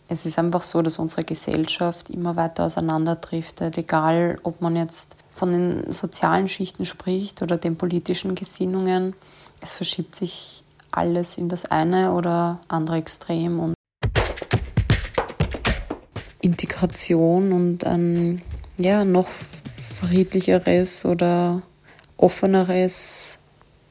Es 0.08 0.26
ist 0.26 0.40
einfach 0.40 0.64
so, 0.64 0.82
dass 0.82 1.00
unsere 1.00 1.26
Gesellschaft 1.26 2.10
immer 2.10 2.36
weiter 2.38 2.64
auseinanderdriftet, 2.66 3.78
egal 3.78 4.38
ob 4.44 4.62
man 4.62 4.76
jetzt 4.76 5.16
von 5.32 5.52
den 5.52 5.92
sozialen 5.92 6.48
Schichten 6.48 6.86
spricht 6.86 7.42
oder 7.42 7.58
den 7.58 7.76
politischen 7.76 8.34
Gesinnungen. 8.34 9.14
Es 9.60 9.76
verschiebt 9.76 10.16
sich 10.16 10.64
alles 10.92 11.38
in 11.38 11.50
das 11.50 11.66
eine 11.66 12.14
oder 12.14 12.60
andere 12.68 12.98
Extrem 12.98 13.60
und 13.60 13.77
Integration 16.48 17.52
und 17.52 17.86
ein 17.86 18.42
ja, 18.78 19.04
noch 19.04 19.28
friedlicheres 20.00 21.04
oder 21.04 21.62
offeneres 22.16 23.40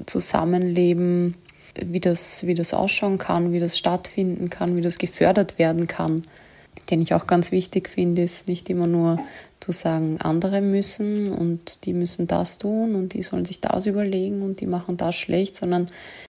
Zusammenleben, 0.06 1.34
wie 1.74 2.00
das, 2.00 2.46
wie 2.46 2.54
das 2.54 2.72
ausschauen 2.72 3.18
kann, 3.18 3.52
wie 3.52 3.60
das 3.60 3.76
stattfinden 3.76 4.48
kann, 4.48 4.74
wie 4.76 4.80
das 4.80 4.96
gefördert 4.96 5.58
werden 5.58 5.86
kann. 5.86 6.24
Den 6.88 7.02
ich 7.02 7.12
auch 7.12 7.26
ganz 7.26 7.52
wichtig 7.52 7.90
finde, 7.90 8.22
ist 8.22 8.48
nicht 8.48 8.70
immer 8.70 8.86
nur 8.86 9.18
zu 9.60 9.72
sagen, 9.72 10.18
andere 10.20 10.62
müssen 10.62 11.32
und 11.32 11.84
die 11.84 11.92
müssen 11.92 12.26
das 12.26 12.58
tun 12.58 12.94
und 12.94 13.12
die 13.12 13.22
sollen 13.22 13.44
sich 13.44 13.60
das 13.60 13.84
überlegen 13.86 14.40
und 14.42 14.60
die 14.60 14.66
machen 14.66 14.96
das 14.96 15.14
schlecht, 15.14 15.56
sondern 15.56 15.88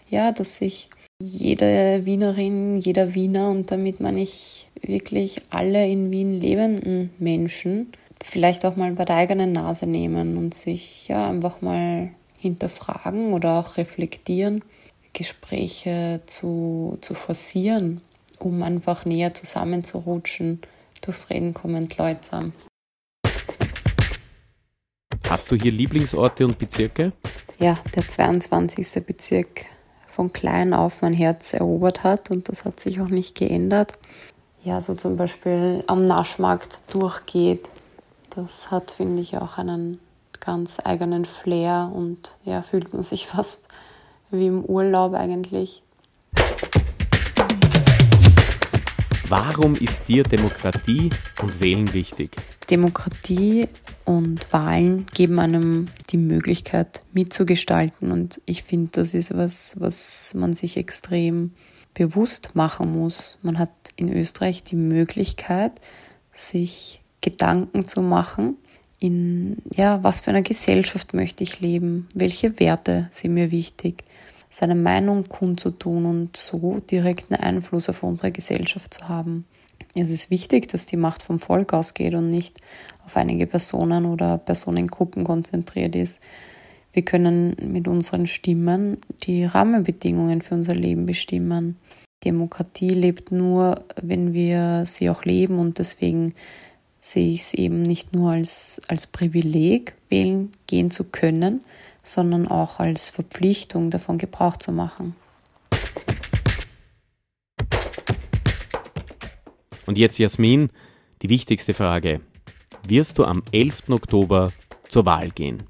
ja, 0.10 0.32
dass 0.32 0.58
sich 0.58 0.90
jede 1.22 2.06
Wienerin, 2.06 2.78
jeder 2.78 3.14
Wiener 3.14 3.50
und 3.50 3.72
damit 3.72 4.00
meine 4.00 4.22
ich 4.22 4.70
wirklich 4.82 5.42
alle 5.50 5.86
in 5.86 6.12
Wien 6.12 6.40
lebenden 6.40 7.12
Menschen 7.20 7.92
vielleicht 8.24 8.66
auch 8.66 8.76
mal 8.76 8.94
bei 8.94 9.06
der 9.06 9.18
eigenen 9.18 9.52
Nase 9.52 9.86
nehmen 9.86 10.38
und 10.38 10.54
sich 10.54 11.08
ja 11.08 11.30
einfach 11.30 11.62
mal 11.62 12.10
hinterfragen 12.40 13.34
oder 13.34 13.60
auch 13.60 13.78
reflektieren, 13.78 14.64
Gespräche 15.14 16.22
zu, 16.26 16.98
zu 17.02 17.14
forcieren, 17.14 18.02
um 18.38 18.64
einfach 18.64 19.06
näher 19.06 19.34
zusammenzurutschen. 19.34 20.62
Durchs 21.02 21.30
Reden 21.30 21.54
kommen 21.54 21.90
Leute 21.98 22.22
zusammen. 22.22 22.54
Hast 25.28 25.52
du 25.52 25.56
hier 25.56 25.72
Lieblingsorte 25.72 26.46
und 26.46 26.58
Bezirke? 26.58 27.14
Ja, 27.60 27.78
der 27.96 28.08
22. 28.08 28.88
Bezirk 29.06 29.66
von 30.20 30.34
klein 30.34 30.74
auf 30.74 31.02
mein 31.02 31.14
Herz 31.14 31.54
erobert 31.54 32.04
hat 32.04 32.30
und 32.30 32.50
das 32.50 32.66
hat 32.66 32.82
sich 32.82 33.00
auch 33.00 33.08
nicht 33.08 33.36
geändert. 33.36 33.94
Ja, 34.66 34.82
so 34.82 34.94
zum 34.94 35.16
Beispiel 35.16 35.82
am 35.88 36.06
Naschmarkt 36.06 36.80
durchgeht, 36.92 37.70
das 38.36 38.70
hat, 38.70 38.92
finde 38.92 39.22
ich, 39.22 39.38
auch 39.38 39.58
einen 39.58 39.98
ganz 40.42 40.76
eigenen 40.84 41.24
Flair 41.24 41.90
und 41.96 42.36
ja, 42.44 42.64
fühlt 42.64 42.94
man 42.94 43.02
sich 43.02 43.28
fast 43.34 43.62
wie 44.30 44.48
im 44.48 44.66
Urlaub 44.66 45.14
eigentlich. 45.14 45.84
Warum 49.30 49.76
ist 49.76 50.10
dir 50.10 50.24
Demokratie 50.24 51.12
und 51.42 51.62
Wählen 51.62 51.94
wichtig? 51.94 52.36
Demokratie 52.70 53.70
und 54.10 54.52
Wahlen 54.52 55.06
geben 55.14 55.38
einem 55.40 55.86
die 56.10 56.18
Möglichkeit 56.18 57.02
mitzugestalten 57.14 58.12
und 58.12 58.42
ich 58.48 58.64
finde, 58.64 58.90
das 58.94 59.14
ist 59.14 59.38
was, 59.38 59.76
was 59.80 60.34
man 60.34 60.56
sich 60.56 60.78
extrem 60.78 61.52
bewusst 61.94 62.56
machen 62.56 62.92
muss. 62.92 63.38
Man 63.44 63.60
hat 63.60 63.70
in 63.98 64.12
Österreich 64.12 64.64
die 64.64 64.78
Möglichkeit, 64.78 65.74
sich 66.34 67.04
Gedanken 67.22 67.88
zu 67.88 68.02
machen, 68.02 68.58
in 68.98 69.58
ja, 69.76 70.02
was 70.02 70.22
für 70.22 70.32
einer 70.32 70.42
Gesellschaft 70.42 71.14
möchte 71.14 71.44
ich 71.44 71.60
leben, 71.60 72.08
welche 72.16 72.60
Werte 72.60 73.10
sind 73.12 73.36
mir 73.36 73.52
wichtig, 73.52 74.06
seine 74.50 74.74
Meinung 74.74 75.30
kundzutun 75.30 76.08
und 76.08 76.36
so 76.36 76.80
direkten 76.90 77.36
Einfluss 77.36 77.90
auf 77.90 78.02
unsere 78.02 78.32
Gesellschaft 78.32 78.92
zu 78.92 79.08
haben. 79.08 79.46
Es 79.96 80.10
ist 80.10 80.30
wichtig, 80.30 80.68
dass 80.68 80.86
die 80.86 80.98
Macht 80.98 81.24
vom 81.24 81.40
Volk 81.40 81.74
ausgeht 81.74 82.14
und 82.14 82.30
nicht 82.30 82.60
auf 83.06 83.18
einige 83.18 83.48
Personen 83.48 84.06
oder 84.06 84.38
Personengruppen 84.38 85.24
konzentriert 85.24 85.96
ist. 85.96 86.22
Wir 86.94 87.04
können 87.04 87.56
mit 87.62 87.88
unseren 87.88 88.28
Stimmen 88.28 88.98
die 89.24 89.44
Rahmenbedingungen 89.44 90.42
für 90.42 90.56
unser 90.56 90.76
Leben 90.76 91.06
bestimmen. 91.06 91.78
Demokratie 92.24 92.90
lebt 92.90 93.32
nur, 93.32 93.84
wenn 94.02 94.34
wir 94.34 94.84
sie 94.86 95.10
auch 95.10 95.24
leben 95.24 95.60
und 95.60 95.80
deswegen 95.80 96.34
sehe 97.02 97.32
ich 97.32 97.42
es 97.42 97.54
eben 97.54 97.82
nicht 97.82 98.14
nur 98.14 98.32
als, 98.32 98.82
als 98.88 99.08
Privileg, 99.08 99.94
wählen 100.10 100.52
gehen 100.68 100.92
zu 100.92 101.06
können, 101.06 101.62
sondern 102.04 102.48
auch 102.48 102.80
als 102.80 103.10
Verpflichtung 103.10 103.90
davon 103.90 104.18
Gebrauch 104.18 104.58
zu 104.58 104.72
machen. 104.72 105.16
Und 109.90 109.98
jetzt 109.98 110.20
Jasmin, 110.20 110.70
die 111.24 111.30
wichtigste 111.30 111.74
Frage. 111.74 112.22
Wirst 112.88 113.18
du 113.18 113.26
am 113.26 113.42
11. 113.52 113.90
Oktober 113.90 114.52
zur 114.88 115.08
Wahl 115.08 115.32
gehen? 115.32 115.64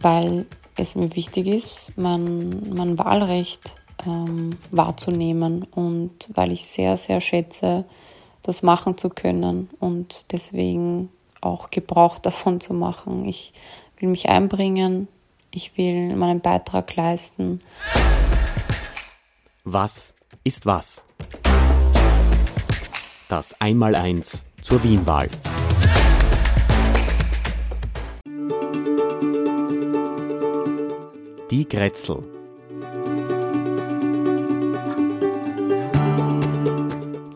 Weil 0.00 0.46
es 0.78 0.96
mir 0.96 1.14
wichtig 1.14 1.48
ist, 1.48 1.92
mein, 1.98 2.72
mein 2.74 2.98
Wahlrecht 2.98 3.74
ähm, 4.06 4.56
wahrzunehmen 4.70 5.64
und 5.64 6.30
weil 6.32 6.52
ich 6.52 6.64
sehr, 6.64 6.96
sehr 6.96 7.20
schätze, 7.20 7.84
das 8.42 8.62
machen 8.62 8.96
zu 8.96 9.10
können 9.10 9.68
und 9.78 10.24
deswegen 10.32 11.10
auch 11.42 11.70
Gebrauch 11.70 12.18
davon 12.20 12.62
zu 12.62 12.72
machen. 12.72 13.26
Ich 13.26 13.52
will 13.98 14.08
mich 14.08 14.30
einbringen, 14.30 15.06
ich 15.50 15.76
will 15.76 16.16
meinen 16.16 16.40
Beitrag 16.40 16.96
leisten. 16.96 17.58
Was 19.64 20.14
ist 20.44 20.64
was? 20.64 21.04
Das 23.28 23.58
Einmaleins 23.58 24.44
zur 24.60 24.84
Wienwahl. 24.84 25.30
Die 31.50 31.66
Grätzl. 31.66 32.22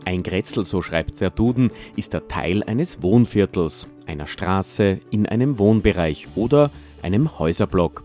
Ein 0.05 0.23
Grätzl, 0.23 0.67
so 0.67 0.83
schreibt 0.83 1.23
der 1.23 1.31
Duden, 1.31 1.71
ist 1.97 2.13
der 2.13 2.29
Teil 2.29 2.63
eines 2.65 3.03
Wohnviertels, 3.03 3.89
einer 4.07 4.27
Straße, 4.27 5.01
in 5.11 5.27
einem 5.27 5.59
Wohnbereich 5.59 6.29
oder 6.35 6.71
einem 7.01 7.39
Häuserblock. 7.39 8.05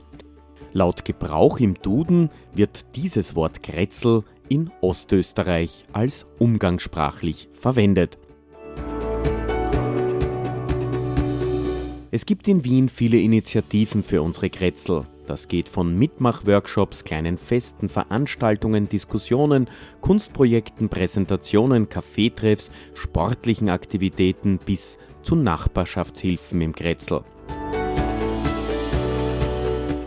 Laut 0.72 1.04
Gebrauch 1.04 1.60
im 1.60 1.76
Duden 1.76 2.30
wird 2.56 2.96
dieses 2.96 3.36
Wort 3.36 3.62
Grätzl 3.62 4.24
in 4.54 4.70
Ostösterreich 4.82 5.86
als 5.94 6.28
umgangssprachlich 6.38 7.50
verwendet. 7.54 8.20
Es 12.12 12.28
gibt 12.28 12.48
in 12.48 12.63
Wien 12.63 12.88
viele 12.88 13.18
Initiativen 13.18 14.04
für 14.04 14.22
unsere 14.22 14.52
Grätzl. 14.52 15.08
Das 15.26 15.48
geht 15.48 15.68
von 15.68 15.98
Mitmachworkshops, 15.98 17.04
kleinen 17.04 17.39
Festen, 17.39 17.89
Veranstaltungen, 17.89 18.88
Diskussionen, 18.88 19.68
Kunstprojekten, 20.02 20.88
Präsentationen, 20.88 21.89
Kaffeetreffs, 21.89 22.70
sportlichen 22.94 23.70
Aktivitäten 23.70 24.60
bis 24.63 25.00
zu 25.24 25.36
Nachbarschaftshilfen 25.36 26.62
im 26.62 26.74
Grätzl. 26.74 27.22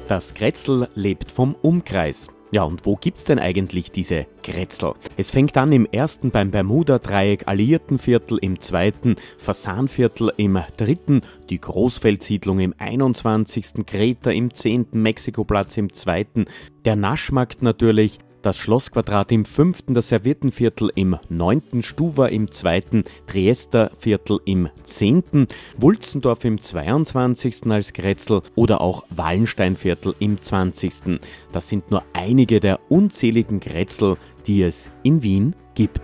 Das 0.07 0.35
Grätzl 0.35 0.87
lebt 0.95 1.33
vom 1.33 1.57
Umkreis. 1.57 2.29
Ja, 2.57 2.63
und 2.63 2.87
wo 2.87 2.97
gibt's 2.97 3.25
denn 3.25 3.39
eigentlich 3.39 3.91
diese 3.91 4.25
Grätzl? 4.43 4.95
Es 5.19 5.31
fängt 5.31 5.59
an 5.59 5.73
im 5.73 5.85
ersten 5.85 6.31
beim 6.31 6.51
Bermuda-Dreieck 6.51 7.47
Alliiertenviertel, 7.49 8.39
im 8.41 8.63
zweiten 8.63 9.17
Fasanviertel, 9.37 10.33
im 10.39 10.59
dritten 10.79 11.21
die 11.51 11.61
Großfeldsiedlung 11.61 12.61
im 12.61 12.75
21. 12.79 13.85
Kreta 13.85 14.31
im 14.31 14.55
zehnten 14.55 15.03
Mexikoplatz 15.03 15.77
im 15.77 15.93
zweiten, 15.93 16.47
der 16.87 16.97
Naschmarkt 16.97 17.61
natürlich, 17.61 18.21
das 18.47 18.59
Schlossquadrat 18.59 19.33
im 19.33 19.45
fünften, 19.45 19.93
das 19.93 20.11
Serviertenviertel 20.11 20.93
im 20.95 21.19
neunten, 21.29 21.83
Stuwer 21.83 22.29
im 22.29 22.53
zweiten, 22.53 23.03
Triesterviertel 23.27 24.39
im 24.45 24.69
zehnten, 24.85 25.49
Wulzendorf 25.79 26.45
im 26.45 26.61
22. 26.61 27.67
als 27.67 27.93
Grätzl 27.93 28.43
oder 28.55 28.81
auch 28.81 29.05
Wallensteinviertel 29.11 30.15
im 30.21 30.41
20. 30.41 31.19
Das 31.51 31.69
sind 31.69 31.91
nur 31.91 32.05
einige 32.13 32.61
der 32.61 32.79
unzähligen 32.89 33.59
Grätzl, 33.59 34.17
die 34.47 34.63
es 34.63 34.93
in 35.03 35.25
Wien 35.25 35.57
gibt. 35.75 36.01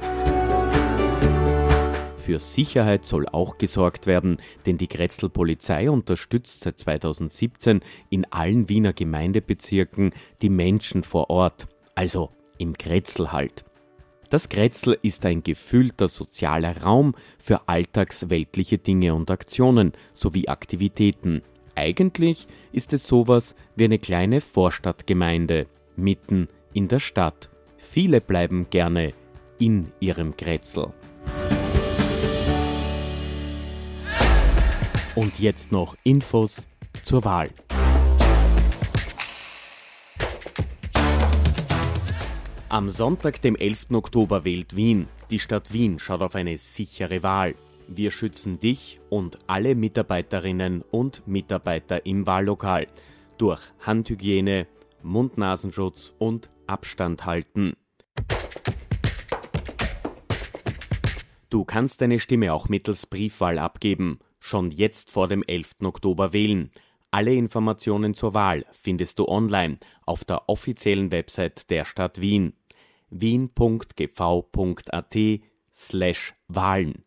Für 2.17 2.41
Sicherheit 2.41 3.05
soll 3.05 3.29
auch 3.29 3.57
gesorgt 3.57 4.09
werden, 4.09 4.39
denn 4.67 4.79
die 4.79 4.89
Grätzl 4.89 5.29
Polizei 5.29 5.89
unterstützt 5.89 6.65
seit 6.65 6.81
2017 6.81 7.83
in 8.11 8.25
allen 8.33 8.69
Wiener 8.69 8.93
Gemeindebezirken 8.93 10.11
die 10.41 10.51
Menschen 10.51 11.05
vor 11.05 11.31
Ort 11.31 11.69
also 12.03 12.31
im 12.59 12.73
Grätzl 12.73 13.31
halt. 13.31 13.65
Das 14.29 14.49
Grätzl 14.49 14.99
ist 15.03 15.25
ein 15.25 15.45
gefühlter 15.45 16.09
sozialer 16.09 16.83
Raum 16.83 17.15
für 17.39 17.69
alltagsweltliche 17.69 18.79
Dinge 18.79 19.15
und 19.15 19.31
Aktionen 19.31 19.93
sowie 20.13 20.49
Aktivitäten. 20.49 21.43
Eigentlich 21.77 22.49
ist 22.73 22.93
es 22.93 23.07
sowas 23.07 23.55
wie 23.77 23.85
eine 23.85 24.01
kleine 24.01 24.41
Vorstadtgemeinde 24.41 25.69
mitten 25.95 26.49
in 26.73 26.89
der 26.89 26.99
Stadt. 26.99 27.51
Viele 27.77 28.21
bleiben 28.21 28.67
gerne 28.69 29.13
in 29.61 29.93
ihrem 30.01 30.37
Grätzl. 30.37 30.93
Und 35.15 35.39
jetzt 35.39 35.71
noch 35.71 35.95
Infos 36.03 36.67
zur 37.05 37.25
Wahl. 37.25 37.51
Am 42.73 42.89
Sonntag, 42.89 43.43
dem 43.43 43.55
11. 43.55 43.89
Oktober, 43.93 44.47
wählt 44.47 44.75
Wien. 44.75 45.07
Die 45.29 45.39
Stadt 45.39 45.75
Wien 45.75 45.99
schaut 45.99 46.23
auf 46.23 46.35
eine 46.35 46.57
sichere 46.57 47.23
Wahl. 47.23 47.55
Wir 47.87 48.11
schützen 48.11 48.61
dich 48.61 48.99
und 49.11 49.39
alle 49.47 49.75
Mitarbeiterinnen 49.75 50.81
und 50.91 51.29
Mitarbeiter 51.29 52.07
im 52.07 52.27
Wahllokal 52.27 52.87
durch 53.37 53.61
Handhygiene, 53.81 54.67
Mund-Nasenschutz 55.03 56.15
und 56.17 56.49
Abstand 56.67 57.27
halten. 57.27 57.75
Du 61.51 61.67
kannst 61.67 62.01
deine 62.01 62.21
Stimme 62.21 62.55
auch 62.55 62.71
mittels 62.71 63.05
Briefwahl 63.05 63.59
abgeben. 63.59 64.19
Schon 64.41 64.71
jetzt 64.71 65.11
vor 65.11 65.29
dem 65.29 65.43
11. 65.43 65.73
Oktober 65.83 66.33
wählen. 66.33 66.71
Alle 67.15 67.35
Informationen 67.35 68.15
zur 68.15 68.33
Wahl 68.33 68.65
findest 68.73 69.19
du 69.19 69.29
online 69.29 69.77
auf 70.07 70.25
der 70.25 70.49
offiziellen 70.49 71.13
Website 71.13 71.69
der 71.69 71.85
Stadt 71.85 72.23
Wien 72.23 72.55
wien.gv.at 73.13 75.17
slash 75.73 76.35
Wahlen. 76.49 77.03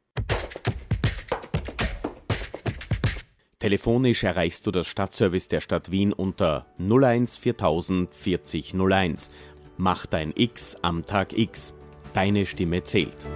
Telefonisch 3.60 4.24
erreichst 4.24 4.68
du 4.68 4.72
das 4.72 4.86
Stadtservice 4.86 5.48
der 5.48 5.60
Stadt 5.60 5.90
Wien 5.90 6.14
unter 6.14 6.68
01 6.78 7.38
4000 7.38 8.14
40 8.14 8.76
01. 8.76 9.32
Mach 9.78 10.06
dein 10.06 10.34
X 10.36 10.78
am 10.82 11.06
Tag 11.06 11.38
X. 11.38 11.74
Deine 12.14 12.46
Stimme 12.46 12.84
zählt. 12.84 13.28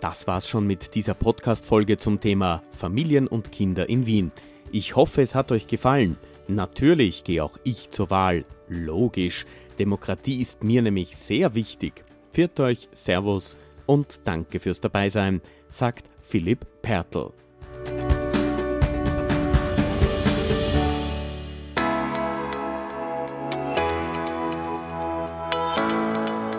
Das 0.00 0.26
war's 0.26 0.48
schon 0.48 0.66
mit 0.66 0.94
dieser 0.94 1.14
Podcast-Folge 1.14 1.96
zum 1.96 2.20
Thema 2.20 2.62
Familien 2.72 3.26
und 3.26 3.52
Kinder 3.52 3.88
in 3.88 4.04
Wien. 4.04 4.32
Ich 4.70 4.96
hoffe, 4.96 5.22
es 5.22 5.34
hat 5.34 5.50
euch 5.50 5.66
gefallen. 5.66 6.18
Natürlich 6.46 7.24
gehe 7.24 7.42
auch 7.42 7.56
ich 7.64 7.90
zur 7.90 8.10
Wahl. 8.10 8.44
Logisch. 8.68 9.46
Demokratie 9.78 10.40
ist 10.40 10.62
mir 10.62 10.82
nämlich 10.82 11.16
sehr 11.16 11.54
wichtig. 11.54 12.04
Pfiat 12.32 12.60
euch, 12.60 12.88
Servus 12.92 13.56
und 13.86 14.26
danke 14.26 14.60
fürs 14.60 14.80
Dabeisein, 14.80 15.40
sagt 15.68 16.10
Philipp 16.22 16.66
Pertl. 16.82 17.32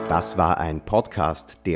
Das 0.08 0.38
war 0.38 0.60
ein 0.60 0.80
Podcast 0.86 1.60
der 1.66 1.74